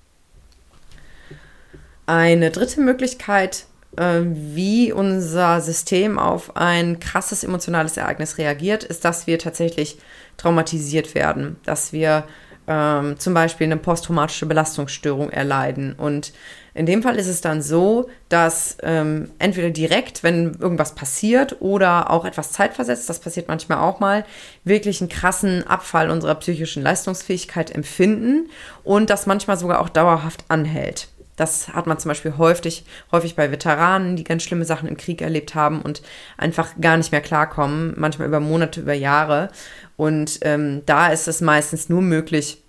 Eine 2.07 2.51
dritte 2.51 2.81
Möglichkeit 2.81 3.67
wie 3.97 4.93
unser 4.93 5.61
System 5.61 6.19
auf 6.19 6.57
ein 6.57 7.01
krasses 7.01 7.43
emotionales 7.45 7.97
Ereignis 7.97 8.39
reagiert, 8.39 8.85
ist, 8.85 9.05
dass 9.05 9.27
wir 9.27 9.39
tatsächlich 9.39 9.99
traumatisiert 10.37 11.15
werden, 11.15 11.57
dass 11.65 11.93
wir 11.93 12.25
ähm, 12.67 13.19
zum 13.19 13.35
Beispiel 13.35 13.67
eine 13.67 13.77
posttraumatische 13.77 14.47
Belastungsstörung 14.47 15.31
erleiden. 15.31 15.95
Und 15.95 16.33
in 16.73 16.87
dem 16.87 17.03
Fall 17.03 17.17
ist 17.17 17.27
es 17.27 17.41
dann 17.41 17.63
so, 17.63 18.09
dass 18.29 18.77
ähm, 18.83 19.31
entweder 19.41 19.71
direkt, 19.71 20.23
wenn 20.23 20.55
irgendwas 20.55 20.95
passiert 20.95 21.57
oder 21.61 22.11
auch 22.11 22.25
etwas 22.25 22.53
zeitversetzt, 22.53 23.09
das 23.09 23.19
passiert 23.19 23.49
manchmal 23.49 23.79
auch 23.79 23.99
mal, 23.99 24.25
wirklich 24.63 25.01
einen 25.01 25.11
krassen 25.11 25.67
Abfall 25.67 26.11
unserer 26.11 26.37
psychischen 26.37 26.83
Leistungsfähigkeit 26.83 27.75
empfinden 27.75 28.49
und 28.85 29.11
das 29.11 29.27
manchmal 29.27 29.59
sogar 29.59 29.81
auch 29.81 29.89
dauerhaft 29.89 30.45
anhält. 30.49 31.09
Das 31.41 31.69
hat 31.69 31.87
man 31.87 31.99
zum 31.99 32.11
Beispiel 32.11 32.35
häufig, 32.37 32.85
häufig 33.13 33.35
bei 33.35 33.51
Veteranen, 33.51 34.15
die 34.15 34.25
ganz 34.25 34.43
schlimme 34.43 34.67
Sachen 34.67 34.87
im 34.87 34.99
Krieg 34.99 35.23
erlebt 35.23 35.55
haben 35.55 35.81
und 35.81 36.03
einfach 36.37 36.75
gar 36.79 36.99
nicht 36.99 37.13
mehr 37.13 37.23
klarkommen, 37.23 37.95
manchmal 37.97 38.29
über 38.29 38.41
Monate, 38.41 38.83
über 38.83 38.93
Jahre. 38.93 39.49
Und 39.97 40.41
ähm, 40.43 40.83
da 40.85 41.09
ist 41.09 41.29
es 41.29 41.41
meistens 41.41 41.89
nur 41.89 42.03
möglich, 42.03 42.63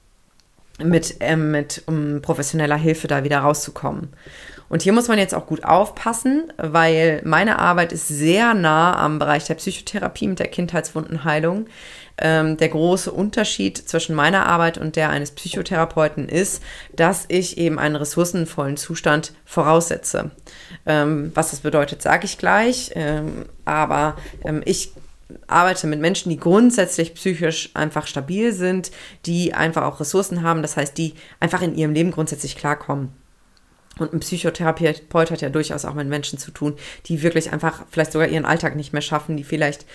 mit, 0.82 1.18
äh, 1.20 1.36
mit 1.36 1.84
um 1.86 2.22
professioneller 2.22 2.78
Hilfe 2.78 3.10
da 3.10 3.26
wieder 3.26 3.40
rauszukommen. 3.40 4.14
Und 4.70 4.84
hier 4.84 4.94
muss 4.94 5.10
man 5.10 5.20
jetzt 5.20 5.36
auch 5.36 5.48
gut 5.48 5.66
aufpassen, 5.66 6.54
weil 6.56 7.22
meine 7.26 7.60
Arbeit 7.60 7.92
ist 7.92 8.08
sehr 8.08 8.54
nah 8.54 8.96
am 8.96 9.20
Bereich 9.20 9.44
der 9.44 9.56
Psychotherapie 9.56 10.30
mit 10.30 10.40
der 10.40 10.48
Kindheitswundenheilung. 10.48 11.66
Ähm, 12.22 12.58
der 12.58 12.70
große 12.70 13.12
Unterschied 13.12 13.78
zwischen 13.78 14.16
meiner 14.16 14.46
Arbeit 14.46 14.78
und 14.78 14.96
der 14.96 15.10
eines 15.10 15.32
Psychotherapeuten 15.32 16.30
ist, 16.30 16.62
dass 16.96 17.26
ich 17.28 17.58
eben 17.58 17.80
einen 17.80 17.96
ressourcenvollen 17.96 18.78
Zustand 18.78 19.34
voraussetze. 19.44 20.32
Ähm, 20.86 21.32
was 21.34 21.52
das 21.52 21.62
bedeutet, 21.62 22.02
sage 22.02 22.26
ich 22.26 22.38
gleich. 22.38 22.92
Ähm, 22.96 23.46
aber 23.66 24.16
ähm, 24.46 24.62
ich 24.66 24.94
arbeite 25.48 25.88
mit 25.88 26.00
Menschen, 26.00 26.30
die 26.30 26.38
grundsätzlich 26.38 27.14
psychisch 27.16 27.72
einfach 27.74 28.08
stabil 28.08 28.54
sind, 28.54 28.92
die 29.26 29.54
einfach 29.54 29.84
auch 29.84 30.00
Ressourcen 30.00 30.44
haben, 30.44 30.62
das 30.62 30.78
heißt, 30.78 30.98
die 30.98 31.16
einfach 31.40 31.62
in 31.62 31.76
ihrem 31.76 31.94
Leben 31.94 32.12
grundsätzlich 32.12 32.56
klarkommen. 32.56 33.14
Und 34.00 34.14
ein 34.14 34.20
Psychotherapeut 34.22 35.32
hat 35.32 35.42
ja 35.42 35.50
durchaus 35.50 35.86
auch 35.86 35.94
mit 35.94 36.08
Menschen 36.08 36.40
zu 36.40 36.52
tun, 36.52 36.76
die 37.06 37.22
wirklich 37.22 37.52
einfach 37.52 37.84
vielleicht 37.90 38.14
sogar 38.14 38.28
ihren 38.28 38.46
Alltag 38.46 38.76
nicht 38.76 38.94
mehr 38.94 39.02
schaffen, 39.02 39.38
die 39.38 39.44
vielleicht 39.44 39.86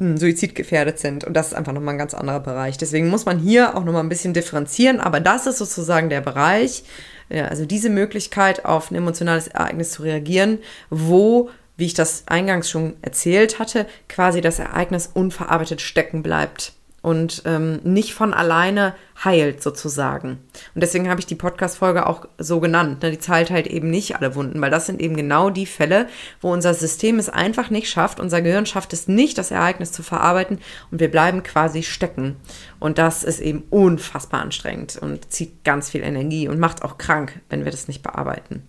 suizidgefährdet 0.00 0.98
sind. 0.98 1.24
Und 1.24 1.34
das 1.34 1.48
ist 1.48 1.54
einfach 1.54 1.72
nochmal 1.72 1.94
ein 1.94 1.98
ganz 1.98 2.14
anderer 2.14 2.40
Bereich. 2.40 2.78
Deswegen 2.78 3.08
muss 3.08 3.26
man 3.26 3.38
hier 3.38 3.76
auch 3.76 3.84
nochmal 3.84 4.02
ein 4.02 4.08
bisschen 4.08 4.34
differenzieren. 4.34 5.00
Aber 5.00 5.20
das 5.20 5.46
ist 5.46 5.58
sozusagen 5.58 6.08
der 6.10 6.20
Bereich, 6.20 6.84
also 7.28 7.66
diese 7.66 7.90
Möglichkeit 7.90 8.64
auf 8.64 8.90
ein 8.90 8.96
emotionales 8.96 9.48
Ereignis 9.48 9.92
zu 9.92 10.02
reagieren, 10.02 10.58
wo 10.90 11.50
wie 11.76 11.86
ich 11.86 11.94
das 11.94 12.24
eingangs 12.26 12.68
schon 12.68 12.96
erzählt 13.00 13.58
hatte, 13.58 13.86
quasi 14.06 14.42
das 14.42 14.58
Ereignis 14.58 15.08
unverarbeitet 15.14 15.80
stecken 15.80 16.22
bleibt 16.22 16.74
und 17.02 17.42
ähm, 17.46 17.80
nicht 17.82 18.14
von 18.14 18.34
alleine 18.34 18.94
heilt 19.24 19.62
sozusagen. 19.62 20.38
Und 20.74 20.82
deswegen 20.82 21.08
habe 21.08 21.20
ich 21.20 21.26
die 21.26 21.34
Podcast-Folge 21.34 22.06
auch 22.06 22.26
so 22.38 22.60
genannt. 22.60 23.02
Ne? 23.02 23.10
Die 23.10 23.18
zahlt 23.18 23.50
halt 23.50 23.66
eben 23.66 23.90
nicht 23.90 24.16
alle 24.16 24.34
Wunden, 24.34 24.60
weil 24.60 24.70
das 24.70 24.86
sind 24.86 25.00
eben 25.00 25.16
genau 25.16 25.50
die 25.50 25.66
Fälle, 25.66 26.08
wo 26.40 26.52
unser 26.52 26.74
System 26.74 27.18
es 27.18 27.28
einfach 27.28 27.70
nicht 27.70 27.88
schafft, 27.88 28.20
unser 28.20 28.42
Gehirn 28.42 28.66
schafft 28.66 28.92
es 28.92 29.08
nicht, 29.08 29.38
das 29.38 29.50
Ereignis 29.50 29.92
zu 29.92 30.02
verarbeiten 30.02 30.58
und 30.90 31.00
wir 31.00 31.10
bleiben 31.10 31.42
quasi 31.42 31.82
stecken. 31.82 32.36
Und 32.78 32.98
das 32.98 33.24
ist 33.24 33.40
eben 33.40 33.64
unfassbar 33.70 34.42
anstrengend 34.42 34.98
und 35.00 35.32
zieht 35.32 35.64
ganz 35.64 35.90
viel 35.90 36.02
Energie 36.02 36.48
und 36.48 36.58
macht 36.58 36.82
auch 36.82 36.98
krank, 36.98 37.40
wenn 37.48 37.64
wir 37.64 37.70
das 37.70 37.88
nicht 37.88 38.02
bearbeiten. 38.02 38.62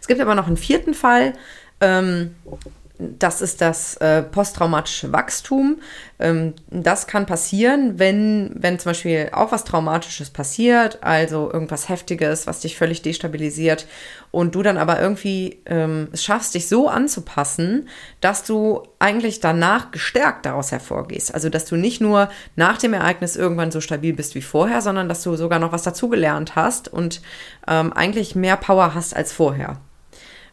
Es 0.00 0.06
gibt 0.06 0.20
aber 0.20 0.34
noch 0.34 0.46
einen 0.46 0.56
vierten 0.56 0.94
Fall. 0.94 1.34
Ähm, 1.80 2.34
das 2.98 3.40
ist 3.40 3.60
das 3.60 3.96
äh, 3.96 4.22
posttraumatische 4.22 5.12
Wachstum. 5.12 5.80
Ähm, 6.20 6.54
das 6.70 7.08
kann 7.08 7.26
passieren, 7.26 7.98
wenn, 7.98 8.52
wenn 8.54 8.78
zum 8.78 8.90
Beispiel 8.90 9.30
auch 9.32 9.50
was 9.50 9.64
Traumatisches 9.64 10.30
passiert, 10.30 11.02
also 11.02 11.50
irgendwas 11.52 11.88
Heftiges, 11.88 12.46
was 12.46 12.60
dich 12.60 12.76
völlig 12.76 13.02
destabilisiert 13.02 13.88
und 14.30 14.54
du 14.54 14.62
dann 14.62 14.78
aber 14.78 15.00
irgendwie 15.00 15.60
ähm, 15.66 16.08
es 16.12 16.22
schaffst, 16.22 16.54
dich 16.54 16.68
so 16.68 16.88
anzupassen, 16.88 17.88
dass 18.20 18.44
du 18.44 18.82
eigentlich 19.00 19.40
danach 19.40 19.90
gestärkt 19.90 20.46
daraus 20.46 20.70
hervorgehst. 20.70 21.34
Also, 21.34 21.48
dass 21.48 21.64
du 21.64 21.74
nicht 21.74 22.00
nur 22.00 22.28
nach 22.54 22.78
dem 22.78 22.94
Ereignis 22.94 23.34
irgendwann 23.34 23.72
so 23.72 23.80
stabil 23.80 24.12
bist 24.12 24.36
wie 24.36 24.42
vorher, 24.42 24.80
sondern 24.82 25.08
dass 25.08 25.24
du 25.24 25.34
sogar 25.34 25.58
noch 25.58 25.72
was 25.72 25.82
dazugelernt 25.82 26.54
hast 26.54 26.86
und 26.86 27.22
ähm, 27.66 27.92
eigentlich 27.92 28.36
mehr 28.36 28.56
Power 28.56 28.94
hast 28.94 29.16
als 29.16 29.32
vorher. 29.32 29.80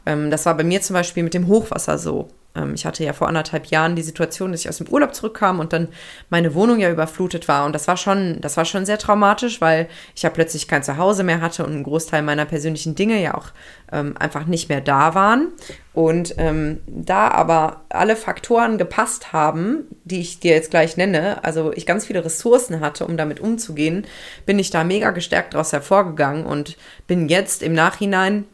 Ähm, 0.06 0.32
das 0.32 0.46
war 0.46 0.56
bei 0.56 0.64
mir 0.64 0.82
zum 0.82 0.96
Beispiel 0.96 1.24
mit 1.24 1.34
dem 1.34 1.48
Hochwasser 1.48 1.98
so. 1.98 2.30
Ähm, 2.56 2.74
ich 2.74 2.86
hatte 2.86 3.04
ja 3.04 3.14
vor 3.14 3.28
anderthalb 3.28 3.68
Jahren 3.68 3.96
die 3.96 4.02
Situation, 4.02 4.52
dass 4.52 4.62
ich 4.62 4.70
aus 4.70 4.78
dem 4.78 4.88
Urlaub 4.88 5.14
zurückkam 5.14 5.60
und 5.60 5.74
dann 5.74 5.88
meine 6.30 6.54
Wohnung 6.54 6.80
ja 6.80 6.90
überflutet 6.90 7.48
war. 7.48 7.66
Und 7.66 7.74
das 7.74 7.88
war 7.88 7.98
schon, 7.98 8.40
das 8.42 8.58
war 8.58 8.66
schon 8.66 8.86
sehr 8.86 8.98
traumatisch, 8.98 9.62
weil 9.62 9.88
ich 10.16 10.24
ja 10.24 10.30
plötzlich 10.30 10.68
kein 10.68 10.84
Zuhause 10.84 11.24
mehr 11.24 11.42
hatte 11.42 11.66
und 11.66 11.74
ein 11.74 11.84
Großteil 11.84 12.22
meiner 12.22 12.46
persönlichen 12.46 12.96
Dinge 12.96 13.22
ja 13.22 13.36
auch 13.36 13.48
ähm, 13.92 14.16
einfach 14.18 14.46
nicht 14.46 14.70
mehr 14.70 14.82
da 14.82 15.16
waren. 15.16 15.50
Und 15.94 16.36
ähm, 16.38 16.80
da 16.88 17.28
aber 17.30 17.82
alle 17.90 18.16
Faktoren 18.16 18.78
gepasst 18.78 19.34
haben, 19.34 19.88
die 20.06 20.22
ich 20.22 20.40
dir 20.40 20.54
jetzt 20.54 20.72
gleich 20.72 20.96
nenne, 20.96 21.44
also 21.44 21.74
ich 21.74 21.86
ganz 21.86 22.06
viele 22.06 22.24
Ressourcen 22.24 22.80
hatte, 22.80 23.06
um 23.06 23.18
damit 23.18 23.42
umzugehen, 23.42 24.06
bin 24.46 24.58
ich 24.58 24.70
da 24.70 24.86
mega 24.86 25.12
gestärkt 25.12 25.54
daraus 25.54 25.74
hervorgegangen 25.74 26.46
und 26.46 26.78
bin 27.08 27.28
jetzt 27.28 27.62
im 27.62 27.74
Nachhinein 27.74 28.46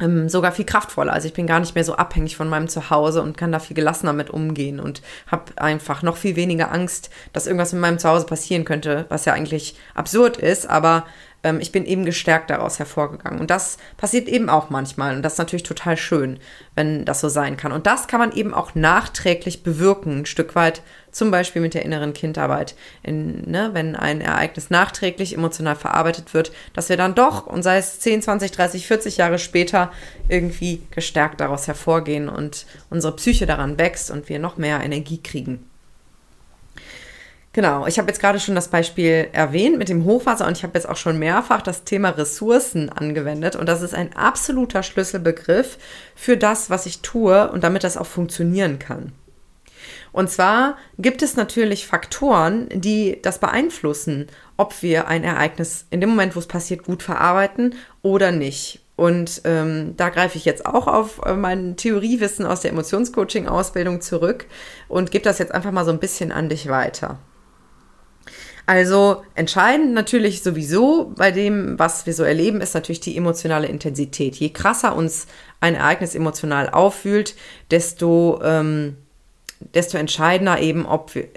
ähm, 0.00 0.28
sogar 0.28 0.52
viel 0.52 0.64
kraftvoller. 0.64 1.12
Also 1.12 1.28
ich 1.28 1.34
bin 1.34 1.46
gar 1.46 1.60
nicht 1.60 1.74
mehr 1.74 1.84
so 1.84 1.96
abhängig 1.96 2.36
von 2.36 2.48
meinem 2.48 2.68
Zuhause 2.68 3.22
und 3.22 3.36
kann 3.36 3.52
da 3.52 3.58
viel 3.58 3.74
gelassener 3.74 4.12
mit 4.12 4.30
umgehen 4.30 4.80
und 4.80 5.02
habe 5.26 5.52
einfach 5.56 6.02
noch 6.02 6.16
viel 6.16 6.36
weniger 6.36 6.72
Angst, 6.72 7.10
dass 7.32 7.46
irgendwas 7.46 7.72
mit 7.72 7.82
meinem 7.82 7.98
Zuhause 7.98 8.26
passieren 8.26 8.64
könnte, 8.64 9.06
was 9.08 9.24
ja 9.24 9.32
eigentlich 9.32 9.76
absurd 9.94 10.36
ist, 10.36 10.68
aber 10.68 11.06
ähm, 11.42 11.60
ich 11.60 11.72
bin 11.72 11.84
eben 11.84 12.04
gestärkt 12.04 12.50
daraus 12.50 12.78
hervorgegangen. 12.78 13.40
Und 13.40 13.50
das 13.50 13.78
passiert 13.96 14.28
eben 14.28 14.48
auch 14.48 14.70
manchmal. 14.70 15.14
Und 15.16 15.22
das 15.22 15.34
ist 15.34 15.38
natürlich 15.38 15.62
total 15.62 15.96
schön, 15.96 16.38
wenn 16.74 17.04
das 17.04 17.20
so 17.20 17.28
sein 17.28 17.56
kann. 17.56 17.72
Und 17.72 17.86
das 17.86 18.08
kann 18.08 18.20
man 18.20 18.32
eben 18.32 18.54
auch 18.54 18.74
nachträglich 18.74 19.62
bewirken, 19.62 20.20
ein 20.20 20.26
Stück 20.26 20.54
weit, 20.54 20.82
zum 21.10 21.30
Beispiel 21.30 21.62
mit 21.62 21.74
der 21.74 21.84
inneren 21.84 22.12
Kindarbeit. 22.12 22.74
In, 23.02 23.50
ne, 23.50 23.70
wenn 23.72 23.96
ein 23.96 24.20
Ereignis 24.20 24.70
nachträglich 24.70 25.34
emotional 25.34 25.76
verarbeitet 25.76 26.34
wird, 26.34 26.52
dass 26.74 26.88
wir 26.88 26.96
dann 26.96 27.14
doch, 27.14 27.46
und 27.46 27.62
sei 27.62 27.78
es 27.78 28.00
10, 28.00 28.22
20, 28.22 28.52
30, 28.52 28.86
40 28.86 29.16
Jahre 29.16 29.38
später, 29.38 29.92
irgendwie 30.28 30.82
gestärkt 30.90 31.40
daraus 31.40 31.66
hervorgehen 31.66 32.28
und 32.28 32.66
unsere 32.90 33.16
Psyche 33.16 33.46
daran 33.46 33.78
wächst 33.78 34.10
und 34.10 34.28
wir 34.28 34.38
noch 34.38 34.56
mehr 34.56 34.80
Energie 34.80 35.22
kriegen. 35.22 35.68
Genau, 37.58 37.88
ich 37.88 37.98
habe 37.98 38.06
jetzt 38.06 38.20
gerade 38.20 38.38
schon 38.38 38.54
das 38.54 38.68
Beispiel 38.68 39.26
erwähnt 39.32 39.78
mit 39.78 39.88
dem 39.88 40.04
Hochwasser 40.04 40.46
und 40.46 40.56
ich 40.56 40.62
habe 40.62 40.74
jetzt 40.78 40.88
auch 40.88 40.96
schon 40.96 41.18
mehrfach 41.18 41.60
das 41.60 41.82
Thema 41.82 42.10
Ressourcen 42.10 42.88
angewendet 42.88 43.56
und 43.56 43.68
das 43.68 43.82
ist 43.82 43.96
ein 43.96 44.14
absoluter 44.14 44.84
Schlüsselbegriff 44.84 45.76
für 46.14 46.36
das, 46.36 46.70
was 46.70 46.86
ich 46.86 47.00
tue 47.00 47.50
und 47.50 47.64
damit 47.64 47.82
das 47.82 47.96
auch 47.96 48.06
funktionieren 48.06 48.78
kann. 48.78 49.10
Und 50.12 50.30
zwar 50.30 50.76
gibt 50.98 51.20
es 51.20 51.34
natürlich 51.34 51.88
Faktoren, 51.88 52.68
die 52.72 53.18
das 53.22 53.40
beeinflussen, 53.40 54.28
ob 54.56 54.80
wir 54.80 55.08
ein 55.08 55.24
Ereignis 55.24 55.84
in 55.90 56.00
dem 56.00 56.10
Moment, 56.10 56.36
wo 56.36 56.38
es 56.38 56.46
passiert, 56.46 56.84
gut 56.84 57.02
verarbeiten 57.02 57.74
oder 58.02 58.30
nicht. 58.30 58.84
Und 58.94 59.42
ähm, 59.42 59.94
da 59.96 60.10
greife 60.10 60.38
ich 60.38 60.44
jetzt 60.44 60.64
auch 60.64 60.86
auf 60.86 61.26
äh, 61.26 61.34
mein 61.34 61.76
Theoriewissen 61.76 62.46
aus 62.46 62.60
der 62.60 62.70
Emotionscoaching-Ausbildung 62.70 64.00
zurück 64.00 64.46
und 64.86 65.10
gebe 65.10 65.24
das 65.24 65.40
jetzt 65.40 65.52
einfach 65.52 65.72
mal 65.72 65.84
so 65.84 65.90
ein 65.90 65.98
bisschen 65.98 66.30
an 66.30 66.48
dich 66.48 66.68
weiter. 66.68 67.18
Also 68.68 69.24
entscheidend 69.34 69.94
natürlich 69.94 70.42
sowieso 70.42 71.14
bei 71.16 71.30
dem, 71.30 71.78
was 71.78 72.04
wir 72.04 72.12
so 72.12 72.22
erleben, 72.22 72.60
ist 72.60 72.74
natürlich 72.74 73.00
die 73.00 73.16
emotionale 73.16 73.66
Intensität. 73.66 74.36
Je 74.36 74.50
krasser 74.50 74.94
uns 74.94 75.26
ein 75.58 75.74
Ereignis 75.74 76.14
emotional 76.14 76.68
auffühlt, 76.68 77.34
desto, 77.70 78.42
ähm, 78.44 78.98
desto 79.72 79.96
entscheidender 79.96 80.60
eben, 80.60 80.84
ob 80.84 81.14
wir, 81.14 81.28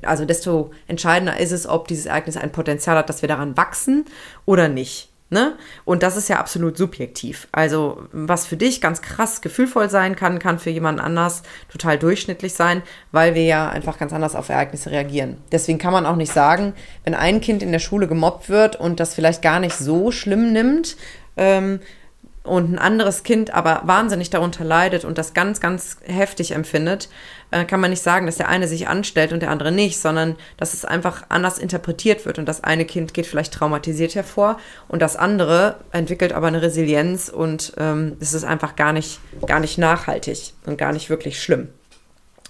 also 0.00 0.24
desto 0.24 0.70
entscheidender 0.86 1.38
ist 1.38 1.52
es, 1.52 1.66
ob 1.66 1.88
dieses 1.88 2.06
Ereignis 2.06 2.38
ein 2.38 2.52
Potenzial 2.52 2.96
hat, 2.96 3.10
dass 3.10 3.20
wir 3.20 3.28
daran 3.28 3.58
wachsen 3.58 4.06
oder 4.46 4.68
nicht. 4.68 5.10
Ne? 5.30 5.58
Und 5.84 6.02
das 6.02 6.16
ist 6.16 6.28
ja 6.28 6.38
absolut 6.38 6.78
subjektiv. 6.78 7.48
Also, 7.52 8.02
was 8.12 8.46
für 8.46 8.56
dich 8.56 8.80
ganz 8.80 9.02
krass 9.02 9.42
gefühlvoll 9.42 9.90
sein 9.90 10.16
kann, 10.16 10.38
kann 10.38 10.58
für 10.58 10.70
jemanden 10.70 11.00
anders 11.00 11.42
total 11.70 11.98
durchschnittlich 11.98 12.54
sein, 12.54 12.82
weil 13.12 13.34
wir 13.34 13.44
ja 13.44 13.68
einfach 13.68 13.98
ganz 13.98 14.14
anders 14.14 14.34
auf 14.34 14.48
Ereignisse 14.48 14.90
reagieren. 14.90 15.36
Deswegen 15.52 15.78
kann 15.78 15.92
man 15.92 16.06
auch 16.06 16.16
nicht 16.16 16.32
sagen, 16.32 16.72
wenn 17.04 17.14
ein 17.14 17.42
Kind 17.42 17.62
in 17.62 17.72
der 17.72 17.78
Schule 17.78 18.08
gemobbt 18.08 18.48
wird 18.48 18.76
und 18.76 19.00
das 19.00 19.14
vielleicht 19.14 19.42
gar 19.42 19.60
nicht 19.60 19.76
so 19.76 20.12
schlimm 20.12 20.52
nimmt, 20.54 20.96
ähm, 21.36 21.80
und 22.48 22.72
ein 22.72 22.78
anderes 22.78 23.22
Kind 23.22 23.54
aber 23.54 23.82
wahnsinnig 23.84 24.30
darunter 24.30 24.64
leidet 24.64 25.04
und 25.04 25.18
das 25.18 25.34
ganz, 25.34 25.60
ganz 25.60 25.98
heftig 26.04 26.52
empfindet, 26.52 27.08
äh, 27.50 27.64
kann 27.64 27.80
man 27.80 27.90
nicht 27.90 28.02
sagen, 28.02 28.26
dass 28.26 28.36
der 28.36 28.48
eine 28.48 28.66
sich 28.68 28.88
anstellt 28.88 29.32
und 29.32 29.40
der 29.40 29.50
andere 29.50 29.72
nicht, 29.72 29.98
sondern 29.98 30.36
dass 30.56 30.74
es 30.74 30.84
einfach 30.84 31.24
anders 31.28 31.58
interpretiert 31.58 32.26
wird 32.26 32.38
und 32.38 32.46
das 32.46 32.64
eine 32.64 32.84
Kind 32.84 33.14
geht 33.14 33.26
vielleicht 33.26 33.54
traumatisiert 33.54 34.14
hervor 34.14 34.58
und 34.88 35.00
das 35.00 35.16
andere 35.16 35.76
entwickelt 35.92 36.32
aber 36.32 36.48
eine 36.48 36.62
Resilienz 36.62 37.28
und 37.28 37.72
ähm, 37.78 38.16
es 38.20 38.34
ist 38.34 38.44
einfach 38.44 38.76
gar 38.76 38.92
nicht, 38.92 39.20
gar 39.46 39.60
nicht 39.60 39.78
nachhaltig 39.78 40.54
und 40.66 40.78
gar 40.78 40.92
nicht 40.92 41.10
wirklich 41.10 41.42
schlimm. 41.42 41.68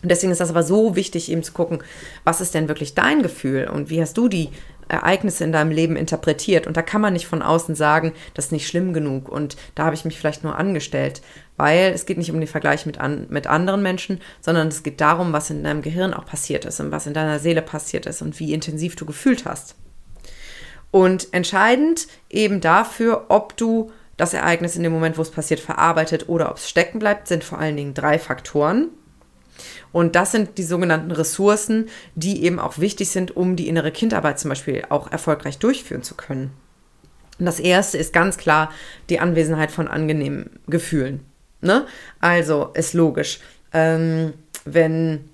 Und 0.02 0.11
deswegen 0.11 0.31
ist 0.31 0.40
das 0.40 0.50
aber 0.50 0.62
so 0.62 0.95
wichtig, 0.95 1.31
eben 1.31 1.43
zu 1.43 1.52
gucken, 1.52 1.83
was 2.23 2.40
ist 2.40 2.55
denn 2.55 2.69
wirklich 2.69 2.95
dein 2.95 3.23
Gefühl 3.23 3.69
und 3.69 3.90
wie 3.90 4.00
hast 4.00 4.17
du 4.17 4.28
die 4.28 4.50
Ereignisse 4.88 5.45
in 5.45 5.52
deinem 5.52 5.71
Leben 5.71 5.97
interpretiert. 5.97 6.66
Und 6.66 6.76
da 6.76 6.83
kann 6.83 7.00
man 7.00 7.12
nicht 7.12 7.26
von 7.26 7.42
außen 7.42 7.75
sagen, 7.75 8.12
das 8.35 8.47
ist 8.47 8.52
nicht 8.52 8.66
schlimm 8.66 8.92
genug 8.92 9.28
und 9.28 9.57
da 9.75 9.85
habe 9.85 9.95
ich 9.95 10.04
mich 10.04 10.18
vielleicht 10.18 10.45
nur 10.45 10.57
angestellt. 10.57 11.23
Weil 11.57 11.92
es 11.95 12.07
geht 12.07 12.18
nicht 12.18 12.30
um 12.30 12.38
den 12.38 12.49
Vergleich 12.49 12.87
mit, 12.87 12.99
an, 12.99 13.26
mit 13.30 13.47
anderen 13.47 13.83
Menschen, 13.83 14.21
sondern 14.40 14.68
es 14.68 14.83
geht 14.83 15.00
darum, 15.00 15.33
was 15.33 15.50
in 15.50 15.64
deinem 15.64 15.83
Gehirn 15.83 16.14
auch 16.14 16.25
passiert 16.25 16.64
ist 16.64 16.80
und 16.80 16.90
was 16.90 17.07
in 17.07 17.14
deiner 17.14 17.38
Seele 17.38 17.62
passiert 17.62 18.07
ist 18.07 18.23
und 18.23 18.38
wie 18.38 18.54
intensiv 18.54 18.97
du 18.97 19.07
gefühlt 19.07 19.45
hast. 19.45 19.75
Und 20.90 21.35
entscheidend 21.35 22.07
eben 22.30 22.61
dafür, 22.61 23.26
ob 23.28 23.57
du 23.57 23.90
das 24.16 24.35
Ereignis 24.35 24.76
in 24.76 24.83
dem 24.83 24.92
Moment, 24.92 25.16
wo 25.16 25.23
es 25.23 25.30
passiert, 25.30 25.61
verarbeitet 25.61 26.28
oder 26.28 26.50
ob 26.50 26.57
es 26.57 26.68
stecken 26.68 26.99
bleibt, 26.99 27.28
sind 27.28 27.45
vor 27.45 27.59
allen 27.59 27.76
Dingen 27.76 27.95
drei 27.95 28.18
Faktoren. 28.18 28.90
Und 29.93 30.15
das 30.17 30.33
sind 30.33 30.59
die 30.59 30.62
sogenannten 30.62 31.11
Ressourcen, 31.11 31.88
die 32.15 32.45
eben 32.45 32.59
auch 32.59 32.79
wichtig 32.79 33.11
sind, 33.11 33.37
um 33.37 33.57
die 33.57 33.69
innere 33.69 33.93
Kindarbeit 33.93 34.38
zum 34.38 34.50
Beispiel 34.50 34.85
auch 34.88 35.11
erfolgreich 35.11 35.59
durchführen 35.59 36.03
zu 36.03 36.15
können. 36.15 36.50
Und 37.38 37.47
das 37.47 37.61
erste 37.61 37.99
ist 37.99 38.12
ganz 38.12 38.37
klar 38.37 38.71
die 39.11 39.21
Anwesenheit 39.21 39.71
von 39.71 39.88
angenehmen 39.88 40.59
Gefühlen. 40.67 41.21
Ne? 41.61 41.87
Also 42.21 42.71
ist 42.75 42.95
logisch. 42.95 43.41
Ähm, 43.73 44.33
wenn 44.65 45.29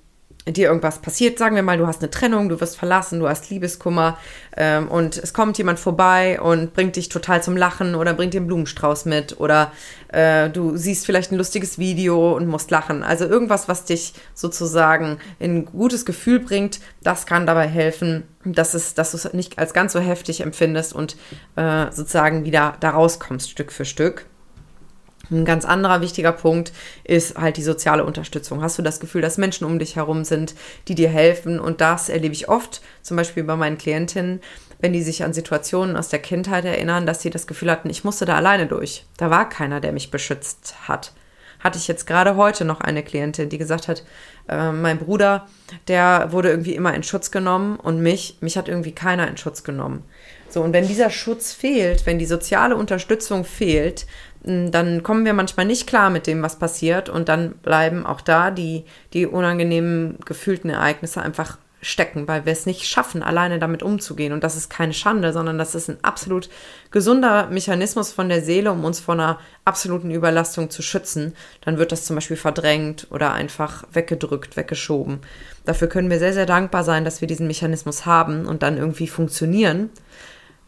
dir 0.47 0.69
irgendwas 0.69 0.99
passiert, 0.99 1.39
sagen 1.39 1.57
wir 1.57 1.63
mal, 1.63 1.79
du 1.79 1.87
hast 1.87 2.03
eine 2.03 2.11
Trennung, 2.11 2.51
du 2.51 2.61
wirst 2.61 2.77
verlassen, 2.77 3.19
du 3.19 3.29
hast 3.29 3.49
Liebeskummer 3.49 4.19
ähm, 4.57 4.89
und 4.89 5.17
es 5.17 5.33
kommt 5.33 5.57
jemand 5.57 5.79
vorbei 5.79 6.39
und 6.41 6.75
bringt 6.75 6.97
dich 6.97 7.09
total 7.09 7.43
zum 7.43 7.57
Lachen 7.57 7.95
oder 7.95 8.13
bringt 8.13 8.35
dir 8.35 8.39
einen 8.39 8.49
Blumenstrauß 8.49 9.07
mit 9.07 9.41
oder 9.41 9.73
äh, 10.09 10.51
du 10.51 10.77
siehst 10.77 11.07
vielleicht 11.07 11.33
ein 11.33 11.37
lustiges 11.37 11.79
Video 11.79 12.37
und 12.37 12.47
musst 12.47 12.71
lachen. 12.71 13.03
Also 13.03 13.25
irgendwas, 13.25 13.69
was 13.69 13.87
dich 13.87 14.13
sozusagen 14.35 15.19
in 15.39 15.57
ein 15.57 15.65
gutes 15.65 16.05
Gefühl 16.05 16.41
bringt, 16.41 16.81
das 17.03 17.25
kann 17.25 17.47
dabei 17.47 17.67
helfen, 17.67 18.25
dass, 18.45 18.75
es, 18.75 18.93
dass 18.93 19.13
du 19.13 19.17
es 19.17 19.33
nicht 19.33 19.59
als 19.59 19.73
ganz 19.73 19.95
so 19.95 20.01
heftig 20.01 20.43
empfindest 20.43 20.93
und 20.93 21.17
äh, 21.57 21.91
sozusagen 21.91 22.45
wieder 22.45 22.77
da 22.81 22.91
rauskommst 22.91 23.51
Stück 23.51 23.73
für 23.73 23.87
Stück. 23.87 24.27
Ein 25.31 25.45
ganz 25.45 25.65
anderer 25.65 26.01
wichtiger 26.01 26.33
Punkt 26.33 26.73
ist 27.03 27.37
halt 27.37 27.57
die 27.57 27.63
soziale 27.63 28.05
Unterstützung. 28.05 28.63
Hast 28.63 28.79
du 28.79 28.83
das 28.83 29.01
Gefühl, 29.01 29.23
dass 29.23 29.39
Menschen 29.39 29.65
um 29.65 29.79
dich 29.79 29.97
herum 29.97 30.25
sind, 30.25 30.55
die 30.89 30.95
dir 30.95 31.09
helfen? 31.09 31.59
Und 31.61 31.81
das 31.81 32.09
erlebe 32.09 32.35
ich 32.35 32.49
oft, 32.49 32.83
zum 33.03 33.17
Beispiel 33.17 33.45
bei 33.45 33.57
meinen 33.57 33.79
Klientinnen, 33.79 34.41
wenn 34.81 34.93
die 34.93 35.03
sich 35.03 35.25
an 35.25 35.33
Situationen 35.33 35.97
aus 35.97 36.09
der 36.09 36.19
Kindheit 36.19 36.65
erinnern, 36.65 37.07
dass 37.07 37.23
sie 37.23 37.31
das 37.31 37.47
Gefühl 37.47 37.71
hatten, 37.71 37.89
ich 37.89 38.05
musste 38.05 38.27
da 38.27 38.37
alleine 38.37 38.67
durch. 38.67 39.07
Da 39.17 39.31
war 39.31 39.49
keiner, 39.49 39.81
der 39.81 39.93
mich 39.93 40.11
beschützt 40.11 40.75
hat. 40.89 41.13
hatte 41.61 41.79
ich 41.79 41.89
jetzt 41.89 42.07
gerade 42.07 42.37
heute 42.37 42.67
noch 42.67 42.83
eine 42.83 43.03
Klientin, 43.03 43.49
die 43.49 43.57
gesagt 43.57 43.89
hat, 43.89 44.05
äh, 44.49 44.71
mein 44.71 44.99
Bruder, 44.99 45.47
der 45.89 46.29
wurde 46.31 46.51
irgendwie 46.51 46.75
immer 46.75 46.93
in 46.93 47.03
Schutz 47.03 47.31
genommen 47.31 47.77
und 47.77 48.03
mich, 48.03 48.37
mich 48.43 48.59
hat 48.59 48.69
irgendwie 48.69 48.93
keiner 48.93 49.27
in 49.27 49.39
Schutz 49.39 49.65
genommen. 49.65 50.05
So, 50.51 50.61
und 50.61 50.75
wenn 50.75 50.87
dieser 50.87 51.09
Schutz 51.09 51.55
fehlt, 51.55 52.05
wenn 52.05 52.19
die 52.19 52.27
soziale 52.27 52.77
Unterstützung 52.77 53.45
fehlt, 53.45 54.07
dann 54.45 55.03
kommen 55.03 55.25
wir 55.25 55.33
manchmal 55.33 55.67
nicht 55.67 55.87
klar 55.87 56.11
mit 56.11 56.27
dem, 56.27 56.43
was 56.43 56.59
passiert 56.59 57.09
und 57.09 57.29
dann 57.29 57.53
bleiben 57.63 58.05
auch 58.05 58.21
da 58.21 58.51
die, 58.51 58.85
die 59.13 59.27
unangenehmen 59.27 60.19
gefühlten 60.25 60.71
Ereignisse 60.71 61.23
einfach 61.23 61.59
stecken, 61.85 62.27
weil 62.27 62.47
wir 62.47 62.53
es 62.53 62.67
nicht 62.67 62.87
schaffen, 62.87 63.23
alleine 63.23 63.59
damit 63.59 63.83
umzugehen. 63.83 64.33
Und 64.33 64.43
das 64.43 64.57
ist 64.57 64.71
keine 64.71 64.95
Schande, 64.95 65.33
sondern 65.33 65.59
das 65.59 65.75
ist 65.75 65.89
ein 65.89 65.99
absolut 66.03 66.49
gesunder 66.91 67.49
Mechanismus 67.49 68.13
von 68.13 68.29
der 68.29 68.43
Seele, 68.43 68.73
um 68.73 68.85
uns 68.85 69.01
vor 69.01 69.15
einer 69.15 69.39
absoluten 69.65 70.11
Überlastung 70.11 70.71
zu 70.71 70.83
schützen. 70.83 71.35
Dann 71.61 71.79
wird 71.79 71.93
das 71.93 72.05
zum 72.05 72.17
Beispiel 72.17 72.37
verdrängt 72.37 73.07
oder 73.11 73.33
einfach 73.33 73.85
weggedrückt, 73.93 74.57
weggeschoben. 74.57 75.21
Dafür 75.65 75.89
können 75.89 76.11
wir 76.11 76.19
sehr, 76.19 76.33
sehr 76.33 76.47
dankbar 76.47 76.85
sein, 76.85 77.05
dass 77.05 77.21
wir 77.21 77.29
diesen 77.29 77.47
Mechanismus 77.47 78.07
haben 78.07 78.47
und 78.47 78.63
dann 78.63 78.79
irgendwie 78.79 79.09
funktionieren. 79.09 79.91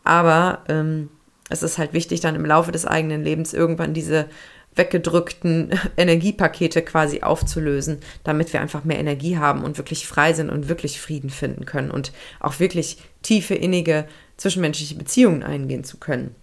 Aber 0.04 0.61
ähm, 0.68 1.09
es 1.49 1.62
ist 1.62 1.79
halt 1.79 1.93
wichtig, 1.93 2.21
dann 2.21 2.35
im 2.35 2.45
Laufe 2.45 2.73
des 2.73 2.87
eigenen 2.87 3.23
Lebens 3.23 3.55
irgendwann 3.55 3.95
diese 3.95 4.26
weggedrückten 4.75 5.71
Energiepakete 5.97 6.83
quasi 6.83 7.23
aufzulösen, 7.23 7.99
damit 8.25 8.53
wir 8.53 8.61
einfach 8.61 8.85
mehr 8.85 8.99
Energie 8.99 9.38
haben 9.38 9.65
und 9.65 9.79
wirklich 9.79 10.07
frei 10.07 10.33
sind 10.33 10.50
und 10.50 10.69
wirklich 10.69 11.00
Frieden 11.00 11.31
finden 11.31 11.65
können 11.65 11.91
und 11.91 12.12
auch 12.41 12.61
wirklich 12.61 12.99
tiefe, 13.23 13.55
innige 13.55 14.07
zwischenmenschliche 14.37 14.97
Beziehungen 14.97 15.43
eingehen 15.43 15.85
zu 15.85 15.97
können. 15.97 16.35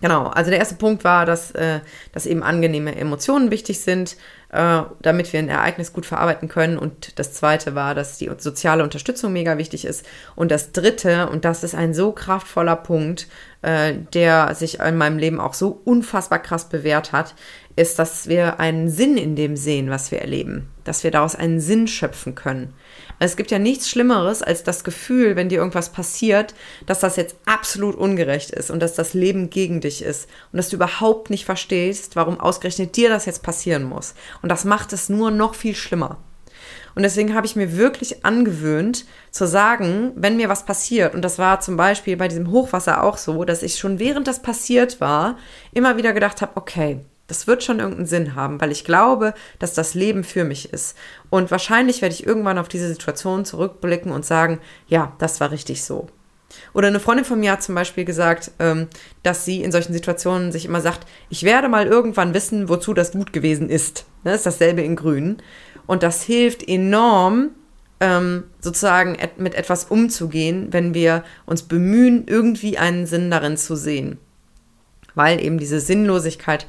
Genau, 0.00 0.28
also 0.28 0.50
der 0.50 0.60
erste 0.60 0.76
Punkt 0.76 1.02
war, 1.02 1.26
dass, 1.26 1.50
äh, 1.52 1.80
dass 2.12 2.26
eben 2.26 2.44
angenehme 2.44 2.94
Emotionen 2.94 3.50
wichtig 3.50 3.80
sind, 3.80 4.16
äh, 4.50 4.82
damit 5.02 5.32
wir 5.32 5.40
ein 5.40 5.48
Ereignis 5.48 5.92
gut 5.92 6.06
verarbeiten 6.06 6.48
können. 6.48 6.78
Und 6.78 7.18
das 7.18 7.32
zweite 7.32 7.74
war, 7.74 7.96
dass 7.96 8.16
die 8.16 8.30
soziale 8.38 8.84
Unterstützung 8.84 9.32
mega 9.32 9.58
wichtig 9.58 9.84
ist. 9.84 10.06
Und 10.36 10.52
das 10.52 10.70
dritte, 10.70 11.28
und 11.28 11.44
das 11.44 11.64
ist 11.64 11.74
ein 11.74 11.94
so 11.94 12.12
kraftvoller 12.12 12.76
Punkt, 12.76 13.26
äh, 13.62 13.94
der 14.14 14.54
sich 14.54 14.80
in 14.80 14.96
meinem 14.96 15.18
Leben 15.18 15.40
auch 15.40 15.54
so 15.54 15.80
unfassbar 15.84 16.38
krass 16.38 16.68
bewährt 16.68 17.12
hat, 17.12 17.34
ist, 17.76 17.98
dass 17.98 18.28
wir 18.28 18.58
einen 18.58 18.88
Sinn 18.90 19.16
in 19.16 19.36
dem 19.36 19.56
sehen, 19.56 19.90
was 19.90 20.10
wir 20.10 20.20
erleben. 20.20 20.68
Dass 20.84 21.04
wir 21.04 21.10
daraus 21.10 21.36
einen 21.36 21.60
Sinn 21.60 21.86
schöpfen 21.86 22.34
können. 22.34 22.74
Es 23.20 23.36
gibt 23.36 23.50
ja 23.50 23.58
nichts 23.58 23.88
Schlimmeres 23.88 24.42
als 24.42 24.62
das 24.62 24.84
Gefühl, 24.84 25.34
wenn 25.34 25.48
dir 25.48 25.58
irgendwas 25.58 25.90
passiert, 25.90 26.54
dass 26.86 27.00
das 27.00 27.16
jetzt 27.16 27.36
absolut 27.46 27.96
ungerecht 27.96 28.50
ist 28.50 28.70
und 28.70 28.80
dass 28.80 28.94
das 28.94 29.14
Leben 29.14 29.50
gegen 29.50 29.80
dich 29.80 30.02
ist 30.02 30.28
und 30.52 30.56
dass 30.56 30.68
du 30.68 30.76
überhaupt 30.76 31.30
nicht 31.30 31.44
verstehst, 31.44 32.14
warum 32.14 32.38
ausgerechnet 32.38 32.96
dir 32.96 33.08
das 33.08 33.26
jetzt 33.26 33.42
passieren 33.42 33.84
muss. 33.84 34.14
Und 34.42 34.50
das 34.50 34.64
macht 34.64 34.92
es 34.92 35.08
nur 35.08 35.30
noch 35.30 35.54
viel 35.54 35.74
schlimmer. 35.74 36.18
Und 36.98 37.04
deswegen 37.04 37.32
habe 37.32 37.46
ich 37.46 37.54
mir 37.54 37.76
wirklich 37.76 38.24
angewöhnt 38.24 39.06
zu 39.30 39.46
sagen, 39.46 40.10
wenn 40.16 40.36
mir 40.36 40.48
was 40.48 40.64
passiert, 40.64 41.14
und 41.14 41.22
das 41.22 41.38
war 41.38 41.60
zum 41.60 41.76
Beispiel 41.76 42.16
bei 42.16 42.26
diesem 42.26 42.50
Hochwasser 42.50 43.04
auch 43.04 43.18
so, 43.18 43.44
dass 43.44 43.62
ich 43.62 43.78
schon 43.78 44.00
während 44.00 44.26
das 44.26 44.42
passiert 44.42 45.00
war, 45.00 45.38
immer 45.72 45.96
wieder 45.96 46.12
gedacht 46.12 46.42
habe, 46.42 46.56
okay, 46.56 46.98
das 47.28 47.46
wird 47.46 47.62
schon 47.62 47.78
irgendeinen 47.78 48.08
Sinn 48.08 48.34
haben, 48.34 48.60
weil 48.60 48.72
ich 48.72 48.84
glaube, 48.84 49.34
dass 49.60 49.74
das 49.74 49.94
Leben 49.94 50.24
für 50.24 50.42
mich 50.42 50.72
ist. 50.72 50.96
Und 51.30 51.52
wahrscheinlich 51.52 52.02
werde 52.02 52.16
ich 52.16 52.26
irgendwann 52.26 52.58
auf 52.58 52.66
diese 52.66 52.88
Situation 52.88 53.44
zurückblicken 53.44 54.10
und 54.10 54.24
sagen, 54.24 54.58
ja, 54.88 55.12
das 55.18 55.38
war 55.38 55.52
richtig 55.52 55.84
so. 55.84 56.08
Oder 56.74 56.88
eine 56.88 57.00
Freundin 57.00 57.24
von 57.24 57.40
mir 57.40 57.52
hat 57.52 57.62
zum 57.62 57.74
Beispiel 57.74 58.04
gesagt, 58.04 58.52
ähm, 58.58 58.88
dass 59.22 59.44
sie 59.44 59.62
in 59.62 59.72
solchen 59.72 59.92
Situationen 59.92 60.52
sich 60.52 60.64
immer 60.64 60.80
sagt, 60.80 61.06
ich 61.28 61.42
werde 61.42 61.68
mal 61.68 61.86
irgendwann 61.86 62.34
wissen, 62.34 62.68
wozu 62.68 62.94
das 62.94 63.12
gut 63.12 63.32
gewesen 63.32 63.68
ist. 63.68 64.06
Das 64.24 64.36
ist 64.36 64.46
dasselbe 64.46 64.82
in 64.82 64.96
Grün. 64.96 65.38
Und 65.86 66.02
das 66.02 66.22
hilft 66.22 66.66
enorm, 66.68 67.50
ähm, 68.00 68.44
sozusagen 68.60 69.16
mit 69.38 69.54
etwas 69.54 69.84
umzugehen, 69.84 70.68
wenn 70.70 70.94
wir 70.94 71.24
uns 71.46 71.62
bemühen, 71.62 72.24
irgendwie 72.26 72.78
einen 72.78 73.06
Sinn 73.06 73.30
darin 73.30 73.56
zu 73.56 73.76
sehen. 73.76 74.18
Weil 75.14 75.42
eben 75.42 75.58
diese 75.58 75.80
Sinnlosigkeit 75.80 76.66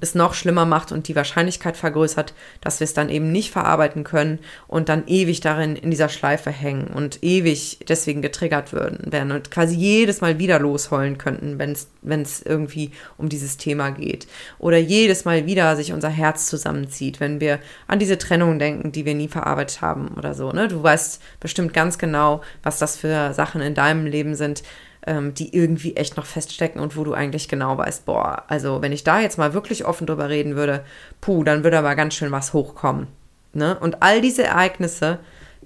es 0.00 0.14
noch 0.14 0.34
schlimmer 0.34 0.64
macht 0.64 0.92
und 0.92 1.08
die 1.08 1.16
Wahrscheinlichkeit 1.16 1.76
vergrößert, 1.76 2.34
dass 2.60 2.80
wir 2.80 2.84
es 2.84 2.94
dann 2.94 3.08
eben 3.08 3.32
nicht 3.32 3.50
verarbeiten 3.50 4.04
können 4.04 4.38
und 4.66 4.88
dann 4.88 5.06
ewig 5.06 5.40
darin 5.40 5.76
in 5.76 5.90
dieser 5.90 6.08
Schleife 6.08 6.50
hängen 6.50 6.88
und 6.88 7.22
ewig 7.22 7.78
deswegen 7.88 8.22
getriggert 8.22 8.72
würden, 8.72 9.10
werden 9.12 9.32
und 9.32 9.50
quasi 9.50 9.76
jedes 9.76 10.20
Mal 10.20 10.38
wieder 10.38 10.58
losheulen 10.58 11.18
könnten, 11.18 11.58
wenn 11.58 12.22
es 12.22 12.42
irgendwie 12.42 12.92
um 13.16 13.28
dieses 13.28 13.56
Thema 13.56 13.90
geht. 13.90 14.26
Oder 14.58 14.78
jedes 14.78 15.24
Mal 15.24 15.46
wieder 15.46 15.76
sich 15.76 15.92
unser 15.92 16.10
Herz 16.10 16.46
zusammenzieht, 16.46 17.20
wenn 17.20 17.40
wir 17.40 17.58
an 17.86 17.98
diese 17.98 18.18
Trennung 18.18 18.58
denken, 18.58 18.92
die 18.92 19.04
wir 19.04 19.14
nie 19.14 19.28
verarbeitet 19.28 19.80
haben 19.80 20.08
oder 20.16 20.34
so. 20.34 20.52
Ne? 20.52 20.68
Du 20.68 20.82
weißt 20.82 21.22
bestimmt 21.40 21.72
ganz 21.72 21.98
genau, 21.98 22.42
was 22.62 22.78
das 22.78 22.96
für 22.96 23.32
Sachen 23.34 23.60
in 23.60 23.74
deinem 23.74 24.06
Leben 24.06 24.34
sind, 24.34 24.62
ähm, 25.08 25.32
die 25.32 25.56
irgendwie 25.56 25.96
echt 25.96 26.16
noch 26.16 26.26
feststecken 26.26 26.80
und 26.80 26.96
wo 26.96 27.02
du 27.02 27.14
eigentlich 27.14 27.48
genau 27.48 27.78
weißt, 27.78 28.04
boah, 28.04 28.44
also 28.46 28.82
wenn 28.82 28.92
ich 28.92 29.04
da 29.04 29.20
jetzt 29.20 29.38
mal 29.38 29.54
wirklich 29.54 29.86
offen 29.86 30.06
drüber 30.06 30.28
reden 30.28 30.54
würde, 30.54 30.84
puh, 31.20 31.42
dann 31.42 31.64
würde 31.64 31.78
aber 31.78 31.96
ganz 31.96 32.14
schön 32.14 32.30
was 32.30 32.52
hochkommen. 32.52 33.08
Ne? 33.54 33.78
Und 33.80 34.02
all 34.02 34.20
diese 34.20 34.44
Ereignisse 34.44 35.18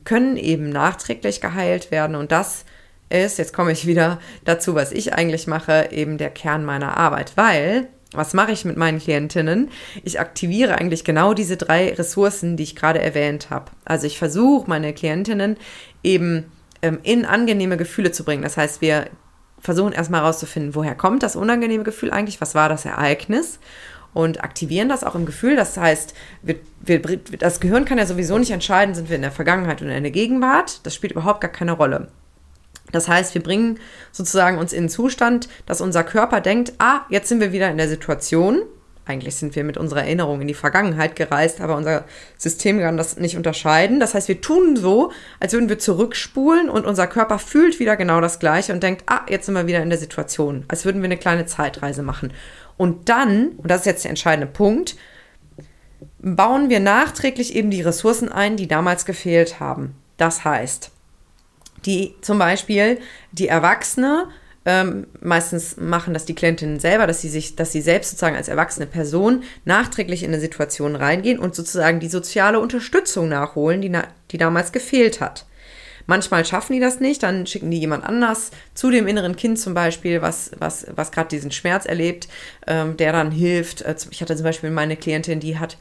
können 0.04 0.36
eben 0.36 0.70
nachträglich 0.70 1.40
geheilt 1.40 1.90
werden 1.90 2.14
und 2.14 2.30
das 2.30 2.64
ist, 3.10 3.38
jetzt 3.38 3.52
komme 3.52 3.72
ich 3.72 3.86
wieder 3.86 4.20
dazu, 4.44 4.74
was 4.74 4.92
ich 4.92 5.12
eigentlich 5.12 5.46
mache, 5.46 5.88
eben 5.90 6.16
der 6.16 6.30
Kern 6.30 6.64
meiner 6.64 6.96
Arbeit, 6.96 7.32
weil 7.34 7.88
was 8.12 8.34
mache 8.34 8.52
ich 8.52 8.64
mit 8.64 8.76
meinen 8.76 8.98
Klientinnen? 8.98 9.70
Ich 10.04 10.20
aktiviere 10.20 10.76
eigentlich 10.76 11.02
genau 11.04 11.34
diese 11.34 11.56
drei 11.56 11.92
Ressourcen, 11.94 12.56
die 12.56 12.62
ich 12.62 12.76
gerade 12.76 13.00
erwähnt 13.00 13.50
habe. 13.50 13.72
Also 13.84 14.06
ich 14.06 14.18
versuche 14.18 14.68
meine 14.68 14.92
Klientinnen 14.92 15.56
eben 16.02 16.44
ähm, 16.82 16.98
in 17.02 17.24
angenehme 17.24 17.76
Gefühle 17.76 18.12
zu 18.12 18.24
bringen. 18.24 18.42
Das 18.42 18.56
heißt, 18.56 18.82
wir 18.82 19.06
versuchen 19.62 19.92
erstmal 19.92 20.20
herauszufinden, 20.20 20.74
woher 20.74 20.94
kommt 20.94 21.22
das 21.22 21.36
unangenehme 21.36 21.84
Gefühl 21.84 22.10
eigentlich, 22.10 22.40
was 22.40 22.54
war 22.54 22.68
das 22.68 22.84
Ereignis 22.84 23.58
und 24.12 24.44
aktivieren 24.44 24.88
das 24.88 25.04
auch 25.04 25.14
im 25.14 25.24
Gefühl. 25.24 25.56
Das 25.56 25.76
heißt, 25.76 26.14
wir, 26.42 26.56
wir, 26.80 27.00
das 27.38 27.60
Gehirn 27.60 27.84
kann 27.84 27.98
ja 27.98 28.06
sowieso 28.06 28.36
nicht 28.38 28.50
entscheiden, 28.50 28.94
sind 28.94 29.08
wir 29.08 29.16
in 29.16 29.22
der 29.22 29.30
Vergangenheit 29.30 29.80
oder 29.80 29.96
in 29.96 30.02
der 30.02 30.12
Gegenwart. 30.12 30.84
Das 30.84 30.94
spielt 30.94 31.12
überhaupt 31.12 31.40
gar 31.40 31.50
keine 31.50 31.72
Rolle. 31.72 32.08
Das 32.90 33.08
heißt, 33.08 33.34
wir 33.34 33.42
bringen 33.42 33.78
sozusagen 34.10 34.58
uns 34.58 34.72
in 34.72 34.84
den 34.84 34.90
Zustand, 34.90 35.48
dass 35.64 35.80
unser 35.80 36.04
Körper 36.04 36.40
denkt, 36.40 36.74
ah, 36.78 37.02
jetzt 37.08 37.28
sind 37.28 37.40
wir 37.40 37.52
wieder 37.52 37.70
in 37.70 37.78
der 37.78 37.88
Situation, 37.88 38.62
eigentlich 39.04 39.34
sind 39.34 39.56
wir 39.56 39.64
mit 39.64 39.76
unserer 39.76 40.02
Erinnerung 40.02 40.40
in 40.40 40.48
die 40.48 40.54
Vergangenheit 40.54 41.16
gereist, 41.16 41.60
aber 41.60 41.76
unser 41.76 42.04
System 42.38 42.78
kann 42.78 42.96
das 42.96 43.16
nicht 43.16 43.36
unterscheiden. 43.36 43.98
Das 43.98 44.14
heißt, 44.14 44.28
wir 44.28 44.40
tun 44.40 44.76
so, 44.76 45.10
als 45.40 45.52
würden 45.52 45.68
wir 45.68 45.78
zurückspulen 45.78 46.70
und 46.70 46.86
unser 46.86 47.08
Körper 47.08 47.40
fühlt 47.40 47.80
wieder 47.80 47.96
genau 47.96 48.20
das 48.20 48.38
Gleiche 48.38 48.72
und 48.72 48.82
denkt, 48.82 49.02
ah, 49.06 49.22
jetzt 49.28 49.46
sind 49.46 49.54
wir 49.54 49.66
wieder 49.66 49.82
in 49.82 49.90
der 49.90 49.98
Situation, 49.98 50.64
als 50.68 50.84
würden 50.84 51.02
wir 51.02 51.06
eine 51.06 51.16
kleine 51.16 51.46
Zeitreise 51.46 52.02
machen. 52.02 52.32
Und 52.76 53.08
dann, 53.08 53.48
und 53.56 53.70
das 53.70 53.80
ist 53.80 53.86
jetzt 53.86 54.04
der 54.04 54.10
entscheidende 54.10 54.46
Punkt, 54.46 54.96
bauen 56.20 56.70
wir 56.70 56.78
nachträglich 56.78 57.56
eben 57.56 57.70
die 57.70 57.82
Ressourcen 57.82 58.30
ein, 58.30 58.56
die 58.56 58.68
damals 58.68 59.04
gefehlt 59.04 59.58
haben. 59.58 59.96
Das 60.16 60.44
heißt, 60.44 60.92
die 61.84 62.14
zum 62.20 62.38
Beispiel 62.38 62.98
die 63.32 63.48
Erwachsene 63.48 64.28
ähm, 64.64 65.06
meistens 65.20 65.76
machen 65.76 66.14
das 66.14 66.24
die 66.24 66.34
Klientinnen 66.34 66.78
selber, 66.78 67.06
dass 67.06 67.20
sie 67.20 67.28
sich, 67.28 67.56
dass 67.56 67.72
sie 67.72 67.80
selbst 67.80 68.10
sozusagen 68.10 68.36
als 68.36 68.48
erwachsene 68.48 68.86
Person 68.86 69.42
nachträglich 69.64 70.22
in 70.22 70.30
eine 70.30 70.40
Situation 70.40 70.96
reingehen 70.96 71.38
und 71.38 71.54
sozusagen 71.54 72.00
die 72.00 72.08
soziale 72.08 72.60
Unterstützung 72.60 73.28
nachholen, 73.28 73.80
die, 73.82 73.88
na, 73.88 74.04
die 74.30 74.38
damals 74.38 74.72
gefehlt 74.72 75.20
hat. 75.20 75.46
Manchmal 76.06 76.44
schaffen 76.44 76.72
die 76.72 76.80
das 76.80 77.00
nicht, 77.00 77.22
dann 77.22 77.46
schicken 77.46 77.70
die 77.70 77.78
jemand 77.78 78.04
anders 78.04 78.50
zu 78.74 78.90
dem 78.90 79.06
inneren 79.06 79.36
Kind 79.36 79.58
zum 79.58 79.74
Beispiel, 79.74 80.20
was, 80.20 80.50
was, 80.58 80.86
was 80.94 81.12
gerade 81.12 81.28
diesen 81.28 81.52
Schmerz 81.52 81.86
erlebt, 81.86 82.28
ähm, 82.66 82.96
der 82.96 83.12
dann 83.12 83.30
hilft. 83.30 83.82
Äh, 83.82 83.94
ich 84.10 84.20
hatte 84.20 84.36
zum 84.36 84.44
Beispiel 84.44 84.70
meine 84.70 84.96
Klientin, 84.96 85.40
die 85.40 85.58
hat 85.58 85.76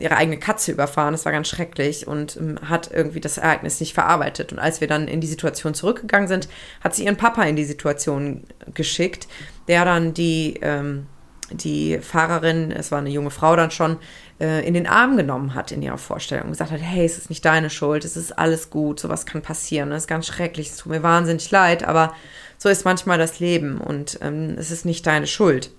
ihre 0.00 0.16
eigene 0.16 0.38
Katze 0.38 0.72
überfahren, 0.72 1.12
das 1.12 1.24
war 1.24 1.32
ganz 1.32 1.48
schrecklich 1.48 2.06
und 2.06 2.36
ähm, 2.36 2.58
hat 2.68 2.90
irgendwie 2.92 3.20
das 3.20 3.38
Ereignis 3.38 3.80
nicht 3.80 3.94
verarbeitet. 3.94 4.52
Und 4.52 4.58
als 4.58 4.80
wir 4.80 4.88
dann 4.88 5.08
in 5.08 5.20
die 5.20 5.26
Situation 5.26 5.74
zurückgegangen 5.74 6.28
sind, 6.28 6.48
hat 6.82 6.94
sie 6.94 7.04
ihren 7.04 7.16
Papa 7.16 7.42
in 7.44 7.56
die 7.56 7.64
Situation 7.64 8.44
geschickt, 8.74 9.28
der 9.68 9.84
dann 9.84 10.14
die, 10.14 10.58
ähm, 10.62 11.06
die 11.50 11.98
Fahrerin, 11.98 12.72
es 12.72 12.92
war 12.92 12.98
eine 12.98 13.10
junge 13.10 13.30
Frau 13.30 13.56
dann 13.56 13.70
schon, 13.70 13.98
äh, 14.40 14.66
in 14.66 14.74
den 14.74 14.86
Arm 14.86 15.16
genommen 15.16 15.54
hat 15.54 15.72
in 15.72 15.82
ihrer 15.82 15.98
Vorstellung 15.98 16.44
und 16.44 16.52
gesagt 16.52 16.70
hat, 16.70 16.80
hey, 16.80 17.04
es 17.04 17.18
ist 17.18 17.30
nicht 17.30 17.44
deine 17.44 17.70
Schuld, 17.70 18.04
es 18.04 18.16
ist 18.16 18.38
alles 18.38 18.70
gut, 18.70 19.00
sowas 19.00 19.26
kann 19.26 19.42
passieren, 19.42 19.92
es 19.92 20.04
ist 20.04 20.08
ganz 20.08 20.26
schrecklich, 20.26 20.68
es 20.70 20.76
tut 20.76 20.92
mir 20.92 21.02
wahnsinnig 21.02 21.50
leid, 21.50 21.84
aber 21.84 22.14
so 22.58 22.68
ist 22.68 22.84
manchmal 22.84 23.18
das 23.18 23.40
Leben 23.40 23.80
und 23.80 24.18
ähm, 24.22 24.56
es 24.58 24.70
ist 24.70 24.84
nicht 24.84 25.06
deine 25.06 25.26
Schuld. 25.26 25.70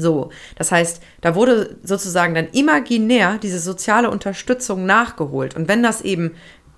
So, 0.00 0.30
das 0.56 0.72
heißt, 0.72 1.02
da 1.20 1.34
wurde 1.34 1.76
sozusagen 1.82 2.34
dann 2.34 2.48
imaginär 2.52 3.38
diese 3.38 3.58
soziale 3.58 4.10
Unterstützung 4.10 4.86
nachgeholt. 4.86 5.56
Und 5.56 5.68
wenn 5.68 5.82
das 5.82 6.00
eben, 6.00 6.32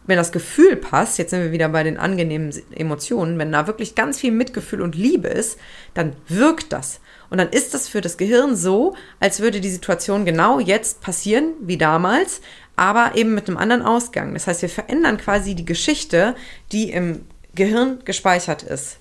wenn 0.06 0.16
das 0.16 0.32
Gefühl 0.32 0.76
passt, 0.76 1.18
jetzt 1.18 1.30
sind 1.30 1.42
wir 1.42 1.52
wieder 1.52 1.68
bei 1.68 1.84
den 1.84 1.96
angenehmen 1.98 2.52
Emotionen, 2.74 3.38
wenn 3.38 3.52
da 3.52 3.66
wirklich 3.66 3.94
ganz 3.94 4.18
viel 4.18 4.32
Mitgefühl 4.32 4.82
und 4.82 4.96
Liebe 4.96 5.28
ist, 5.28 5.58
dann 5.94 6.14
wirkt 6.28 6.72
das. 6.72 7.00
Und 7.30 7.38
dann 7.38 7.48
ist 7.48 7.72
das 7.72 7.88
für 7.88 8.00
das 8.00 8.16
Gehirn 8.18 8.56
so, 8.56 8.94
als 9.20 9.40
würde 9.40 9.60
die 9.60 9.70
Situation 9.70 10.24
genau 10.24 10.58
jetzt 10.58 11.00
passieren, 11.00 11.54
wie 11.60 11.78
damals, 11.78 12.42
aber 12.76 13.12
eben 13.14 13.34
mit 13.34 13.48
einem 13.48 13.58
anderen 13.58 13.82
Ausgang. 13.82 14.34
Das 14.34 14.46
heißt, 14.46 14.62
wir 14.62 14.68
verändern 14.68 15.18
quasi 15.18 15.54
die 15.54 15.64
Geschichte, 15.64 16.34
die 16.72 16.90
im 16.90 17.24
Gehirn 17.54 18.00
gespeichert 18.04 18.62
ist. 18.62 18.98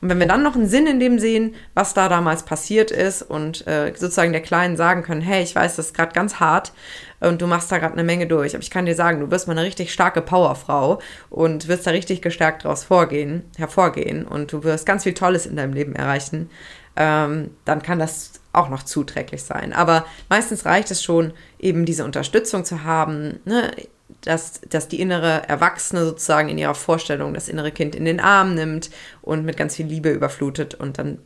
Und 0.00 0.08
wenn 0.08 0.18
wir 0.18 0.26
dann 0.26 0.42
noch 0.42 0.54
einen 0.54 0.68
Sinn 0.68 0.86
in 0.86 1.00
dem 1.00 1.18
sehen, 1.18 1.54
was 1.74 1.94
da 1.94 2.08
damals 2.08 2.44
passiert 2.44 2.90
ist 2.90 3.22
und 3.22 3.66
äh, 3.66 3.92
sozusagen 3.96 4.32
der 4.32 4.42
Kleinen 4.42 4.76
sagen 4.76 5.02
können, 5.02 5.20
hey, 5.20 5.42
ich 5.42 5.54
weiß, 5.54 5.76
das 5.76 5.86
ist 5.86 5.94
gerade 5.94 6.12
ganz 6.12 6.40
hart 6.40 6.72
und 7.20 7.40
du 7.40 7.46
machst 7.46 7.70
da 7.70 7.78
gerade 7.78 7.94
eine 7.94 8.04
Menge 8.04 8.26
durch, 8.26 8.54
aber 8.54 8.62
ich 8.62 8.70
kann 8.70 8.86
dir 8.86 8.94
sagen, 8.94 9.20
du 9.20 9.30
wirst 9.30 9.46
mal 9.46 9.56
eine 9.56 9.66
richtig 9.66 9.92
starke 9.92 10.22
Powerfrau 10.22 11.00
und 11.30 11.68
wirst 11.68 11.86
da 11.86 11.92
richtig 11.92 12.22
gestärkt 12.22 12.64
daraus 12.64 12.84
vorgehen, 12.84 13.44
hervorgehen 13.56 14.26
und 14.26 14.52
du 14.52 14.64
wirst 14.64 14.86
ganz 14.86 15.04
viel 15.04 15.14
Tolles 15.14 15.46
in 15.46 15.56
deinem 15.56 15.72
Leben 15.72 15.94
erreichen, 15.94 16.50
ähm, 16.96 17.50
dann 17.64 17.82
kann 17.82 17.98
das 17.98 18.32
auch 18.52 18.68
noch 18.68 18.82
zuträglich 18.82 19.42
sein. 19.42 19.72
Aber 19.72 20.04
meistens 20.28 20.66
reicht 20.66 20.90
es 20.90 21.02
schon, 21.02 21.32
eben 21.58 21.86
diese 21.86 22.04
Unterstützung 22.04 22.64
zu 22.64 22.84
haben, 22.84 23.40
ne? 23.44 23.70
Dass, 24.20 24.60
dass 24.68 24.88
die 24.88 25.00
innere 25.00 25.48
Erwachsene 25.48 26.04
sozusagen 26.04 26.48
in 26.48 26.58
ihrer 26.58 26.74
Vorstellung 26.74 27.34
das 27.34 27.48
innere 27.48 27.72
Kind 27.72 27.94
in 27.94 28.04
den 28.04 28.20
Arm 28.20 28.54
nimmt 28.54 28.90
und 29.22 29.44
mit 29.44 29.56
ganz 29.56 29.76
viel 29.76 29.86
Liebe 29.86 30.10
überflutet. 30.10 30.74
Und 30.74 30.98
dann 30.98 31.18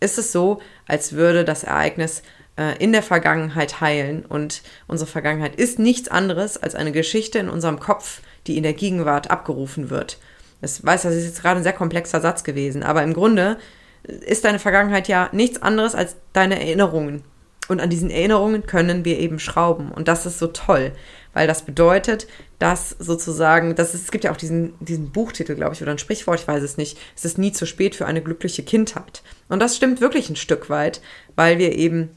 ist 0.00 0.18
es 0.18 0.32
so, 0.32 0.60
als 0.86 1.12
würde 1.12 1.44
das 1.44 1.64
Ereignis 1.64 2.22
äh, 2.56 2.76
in 2.78 2.92
der 2.92 3.02
Vergangenheit 3.02 3.80
heilen. 3.80 4.24
Und 4.24 4.62
unsere 4.86 5.10
Vergangenheit 5.10 5.56
ist 5.56 5.78
nichts 5.78 6.08
anderes 6.08 6.56
als 6.56 6.74
eine 6.74 6.92
Geschichte 6.92 7.38
in 7.38 7.48
unserem 7.48 7.80
Kopf, 7.80 8.20
die 8.46 8.56
in 8.56 8.62
der 8.62 8.74
Gegenwart 8.74 9.30
abgerufen 9.30 9.90
wird. 9.90 10.18
Ich 10.62 10.84
weiß, 10.84 11.02
das 11.02 11.14
ist 11.14 11.24
jetzt 11.24 11.42
gerade 11.42 11.60
ein 11.60 11.62
sehr 11.62 11.72
komplexer 11.72 12.20
Satz 12.20 12.44
gewesen, 12.44 12.82
aber 12.82 13.02
im 13.02 13.14
Grunde 13.14 13.56
ist 14.02 14.44
deine 14.44 14.58
Vergangenheit 14.58 15.08
ja 15.08 15.28
nichts 15.32 15.62
anderes 15.62 15.94
als 15.94 16.16
deine 16.32 16.60
Erinnerungen. 16.60 17.22
Und 17.68 17.80
an 17.80 17.88
diesen 17.88 18.10
Erinnerungen 18.10 18.66
können 18.66 19.04
wir 19.04 19.18
eben 19.20 19.38
schrauben. 19.38 19.92
Und 19.92 20.08
das 20.08 20.26
ist 20.26 20.38
so 20.38 20.48
toll, 20.48 20.92
weil 21.32 21.46
das 21.46 21.62
bedeutet, 21.62 22.26
dass 22.58 22.90
sozusagen, 22.98 23.74
das 23.74 23.94
ist, 23.94 24.04
es 24.04 24.10
gibt 24.10 24.24
ja 24.24 24.32
auch 24.32 24.36
diesen, 24.36 24.74
diesen 24.80 25.10
Buchtitel, 25.10 25.54
glaube 25.54 25.74
ich, 25.74 25.82
oder 25.82 25.92
ein 25.92 25.98
Sprichwort, 25.98 26.40
ich 26.40 26.48
weiß 26.48 26.62
es 26.62 26.76
nicht, 26.76 26.98
es 27.16 27.24
ist 27.24 27.38
nie 27.38 27.52
zu 27.52 27.66
spät 27.66 27.94
für 27.94 28.06
eine 28.06 28.22
glückliche 28.22 28.62
Kindheit. 28.62 29.22
Und 29.48 29.60
das 29.60 29.76
stimmt 29.76 30.00
wirklich 30.00 30.28
ein 30.28 30.36
Stück 30.36 30.70
weit, 30.70 31.00
weil 31.36 31.58
wir 31.58 31.72
eben, 31.76 32.10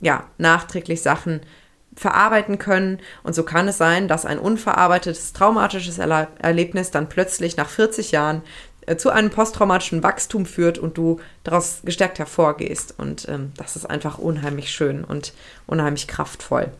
ja, 0.00 0.28
nachträglich 0.38 1.02
Sachen 1.02 1.40
verarbeiten 1.96 2.58
können. 2.58 3.00
Und 3.24 3.34
so 3.34 3.42
kann 3.42 3.68
es 3.68 3.78
sein, 3.78 4.08
dass 4.08 4.24
ein 4.24 4.38
unverarbeitetes 4.38 5.32
traumatisches 5.32 5.98
Erlebnis 5.98 6.90
dann 6.90 7.08
plötzlich 7.08 7.56
nach 7.56 7.68
40 7.68 8.12
Jahren 8.12 8.42
äh, 8.86 8.96
zu 8.96 9.10
einem 9.10 9.30
posttraumatischen 9.30 10.02
Wachstum 10.02 10.46
führt 10.46 10.78
und 10.78 10.96
du 10.96 11.20
daraus 11.44 11.80
gestärkt 11.84 12.18
hervorgehst. 12.18 12.94
Und 12.96 13.28
ähm, 13.28 13.52
das 13.56 13.76
ist 13.76 13.86
einfach 13.86 14.18
unheimlich 14.18 14.70
schön 14.70 15.04
und 15.04 15.34
unheimlich 15.66 16.06
kraftvoll. 16.06 16.70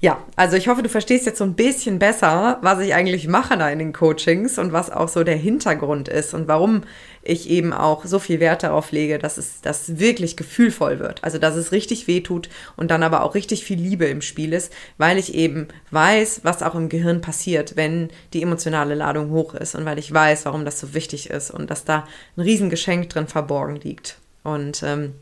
Ja, 0.00 0.24
also 0.36 0.56
ich 0.56 0.68
hoffe, 0.68 0.84
du 0.84 0.88
verstehst 0.88 1.26
jetzt 1.26 1.38
so 1.38 1.44
ein 1.44 1.54
bisschen 1.54 1.98
besser, 1.98 2.58
was 2.62 2.78
ich 2.78 2.94
eigentlich 2.94 3.26
mache 3.26 3.58
da 3.58 3.68
in 3.68 3.80
den 3.80 3.92
Coachings 3.92 4.56
und 4.56 4.72
was 4.72 4.90
auch 4.92 5.08
so 5.08 5.24
der 5.24 5.34
Hintergrund 5.34 6.06
ist 6.06 6.34
und 6.34 6.46
warum 6.46 6.82
ich 7.24 7.50
eben 7.50 7.72
auch 7.72 8.04
so 8.04 8.20
viel 8.20 8.38
Wert 8.38 8.62
darauf 8.62 8.92
lege, 8.92 9.18
dass 9.18 9.38
es 9.38 9.60
das 9.60 9.98
wirklich 9.98 10.36
gefühlvoll 10.36 11.00
wird. 11.00 11.24
Also, 11.24 11.38
dass 11.38 11.56
es 11.56 11.72
richtig 11.72 12.06
weh 12.06 12.20
tut 12.20 12.48
und 12.76 12.92
dann 12.92 13.02
aber 13.02 13.24
auch 13.24 13.34
richtig 13.34 13.64
viel 13.64 13.78
Liebe 13.80 14.04
im 14.04 14.22
Spiel 14.22 14.52
ist, 14.52 14.72
weil 14.98 15.18
ich 15.18 15.34
eben 15.34 15.66
weiß, 15.90 16.42
was 16.44 16.62
auch 16.62 16.76
im 16.76 16.88
Gehirn 16.88 17.20
passiert, 17.20 17.74
wenn 17.74 18.10
die 18.34 18.42
emotionale 18.42 18.94
Ladung 18.94 19.30
hoch 19.30 19.54
ist 19.54 19.74
und 19.74 19.84
weil 19.84 19.98
ich 19.98 20.14
weiß, 20.14 20.44
warum 20.44 20.64
das 20.64 20.78
so 20.78 20.94
wichtig 20.94 21.28
ist 21.28 21.50
und 21.50 21.70
dass 21.70 21.84
da 21.84 22.06
ein 22.36 22.42
Riesengeschenk 22.42 23.08
drin 23.08 23.26
verborgen 23.26 23.74
liegt. 23.74 24.18
Und 24.44 24.84
ähm, 24.84 25.14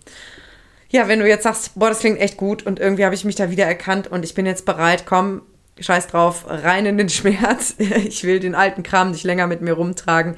ja, 0.90 1.08
wenn 1.08 1.20
du 1.20 1.28
jetzt 1.28 1.44
sagst, 1.44 1.72
boah, 1.74 1.88
das 1.88 2.00
klingt 2.00 2.20
echt 2.20 2.36
gut 2.36 2.64
und 2.64 2.78
irgendwie 2.78 3.04
habe 3.04 3.14
ich 3.14 3.24
mich 3.24 3.34
da 3.34 3.50
wieder 3.50 3.64
erkannt 3.64 4.08
und 4.08 4.24
ich 4.24 4.34
bin 4.34 4.46
jetzt 4.46 4.64
bereit, 4.64 5.04
komm, 5.06 5.42
scheiß 5.78 6.08
drauf, 6.08 6.44
rein 6.48 6.86
in 6.86 6.98
den 6.98 7.08
Schmerz. 7.10 7.74
Ich 7.78 8.24
will 8.24 8.40
den 8.40 8.54
alten 8.54 8.82
Kram 8.82 9.10
nicht 9.10 9.24
länger 9.24 9.46
mit 9.46 9.60
mir 9.60 9.74
rumtragen. 9.74 10.36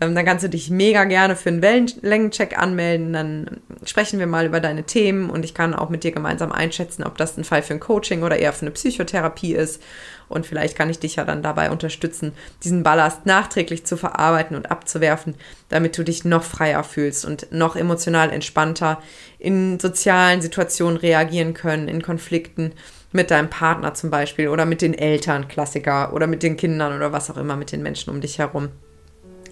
Ähm, 0.00 0.14
dann 0.14 0.24
kannst 0.24 0.44
du 0.44 0.48
dich 0.48 0.70
mega 0.70 1.04
gerne 1.04 1.34
für 1.34 1.48
einen 1.48 1.62
Wellenlängencheck 1.62 2.56
anmelden. 2.56 3.12
Dann 3.12 3.60
sprechen 3.84 4.18
wir 4.18 4.26
mal 4.26 4.46
über 4.46 4.60
deine 4.60 4.84
Themen 4.84 5.28
und 5.28 5.44
ich 5.44 5.54
kann 5.54 5.74
auch 5.74 5.88
mit 5.88 6.04
dir 6.04 6.12
gemeinsam 6.12 6.52
einschätzen, 6.52 7.02
ob 7.02 7.18
das 7.18 7.36
ein 7.36 7.44
Fall 7.44 7.62
für 7.62 7.74
ein 7.74 7.80
Coaching 7.80 8.22
oder 8.22 8.36
eher 8.36 8.52
für 8.52 8.62
eine 8.62 8.70
Psychotherapie 8.70 9.54
ist. 9.54 9.82
Und 10.28 10.46
vielleicht 10.46 10.76
kann 10.76 10.90
ich 10.90 10.98
dich 10.98 11.16
ja 11.16 11.24
dann 11.24 11.42
dabei 11.42 11.70
unterstützen, 11.70 12.32
diesen 12.62 12.82
Ballast 12.82 13.26
nachträglich 13.26 13.86
zu 13.86 13.96
verarbeiten 13.96 14.56
und 14.56 14.70
abzuwerfen, 14.70 15.34
damit 15.68 15.96
du 15.96 16.04
dich 16.04 16.24
noch 16.24 16.44
freier 16.44 16.84
fühlst 16.84 17.24
und 17.24 17.50
noch 17.50 17.76
emotional 17.76 18.30
entspannter 18.30 19.02
in 19.38 19.80
sozialen 19.80 20.42
Situationen 20.42 20.98
reagieren 20.98 21.54
können, 21.54 21.88
in 21.88 22.02
Konflikten 22.02 22.72
mit 23.10 23.30
deinem 23.30 23.48
Partner 23.48 23.94
zum 23.94 24.10
Beispiel 24.10 24.48
oder 24.48 24.66
mit 24.66 24.82
den 24.82 24.92
Eltern, 24.92 25.48
Klassiker, 25.48 26.12
oder 26.12 26.26
mit 26.26 26.42
den 26.42 26.58
Kindern 26.58 26.94
oder 26.94 27.10
was 27.10 27.30
auch 27.30 27.38
immer, 27.38 27.56
mit 27.56 27.72
den 27.72 27.82
Menschen 27.82 28.10
um 28.10 28.20
dich 28.20 28.38
herum. 28.38 28.68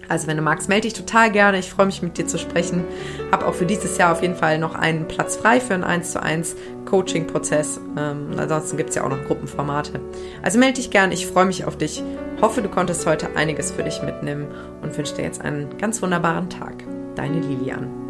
Also 0.09 0.27
wenn 0.27 0.37
du 0.37 0.43
magst, 0.43 0.69
melde 0.69 0.83
dich 0.83 0.93
total 0.93 1.31
gerne. 1.31 1.59
Ich 1.59 1.69
freue 1.69 1.85
mich 1.85 2.01
mit 2.01 2.17
dir 2.17 2.27
zu 2.27 2.37
sprechen. 2.37 2.83
Habe 3.31 3.45
auch 3.45 3.53
für 3.53 3.65
dieses 3.65 3.97
Jahr 3.97 4.11
auf 4.11 4.21
jeden 4.21 4.35
Fall 4.35 4.59
noch 4.59 4.75
einen 4.75 5.07
Platz 5.07 5.35
frei 5.35 5.59
für 5.59 5.73
einen 5.73 5.83
1 5.83 6.11
zu 6.11 6.21
1 6.21 6.55
Coaching-Prozess. 6.85 7.79
Ähm, 7.97 8.31
ansonsten 8.37 8.77
gibt 8.77 8.89
es 8.89 8.95
ja 8.95 9.03
auch 9.03 9.09
noch 9.09 9.23
Gruppenformate. 9.25 9.99
Also 10.41 10.59
melde 10.59 10.75
dich 10.75 10.91
gerne. 10.91 11.13
Ich 11.13 11.27
freue 11.27 11.45
mich 11.45 11.65
auf 11.65 11.77
dich. 11.77 12.03
Hoffe, 12.41 12.61
du 12.61 12.69
konntest 12.69 13.05
heute 13.05 13.35
einiges 13.35 13.71
für 13.71 13.83
dich 13.83 14.01
mitnehmen 14.01 14.47
und 14.81 14.95
wünsche 14.97 15.15
dir 15.15 15.23
jetzt 15.23 15.41
einen 15.41 15.77
ganz 15.77 16.01
wunderbaren 16.01 16.49
Tag. 16.49 16.83
Deine 17.15 17.39
Lilian. 17.39 18.07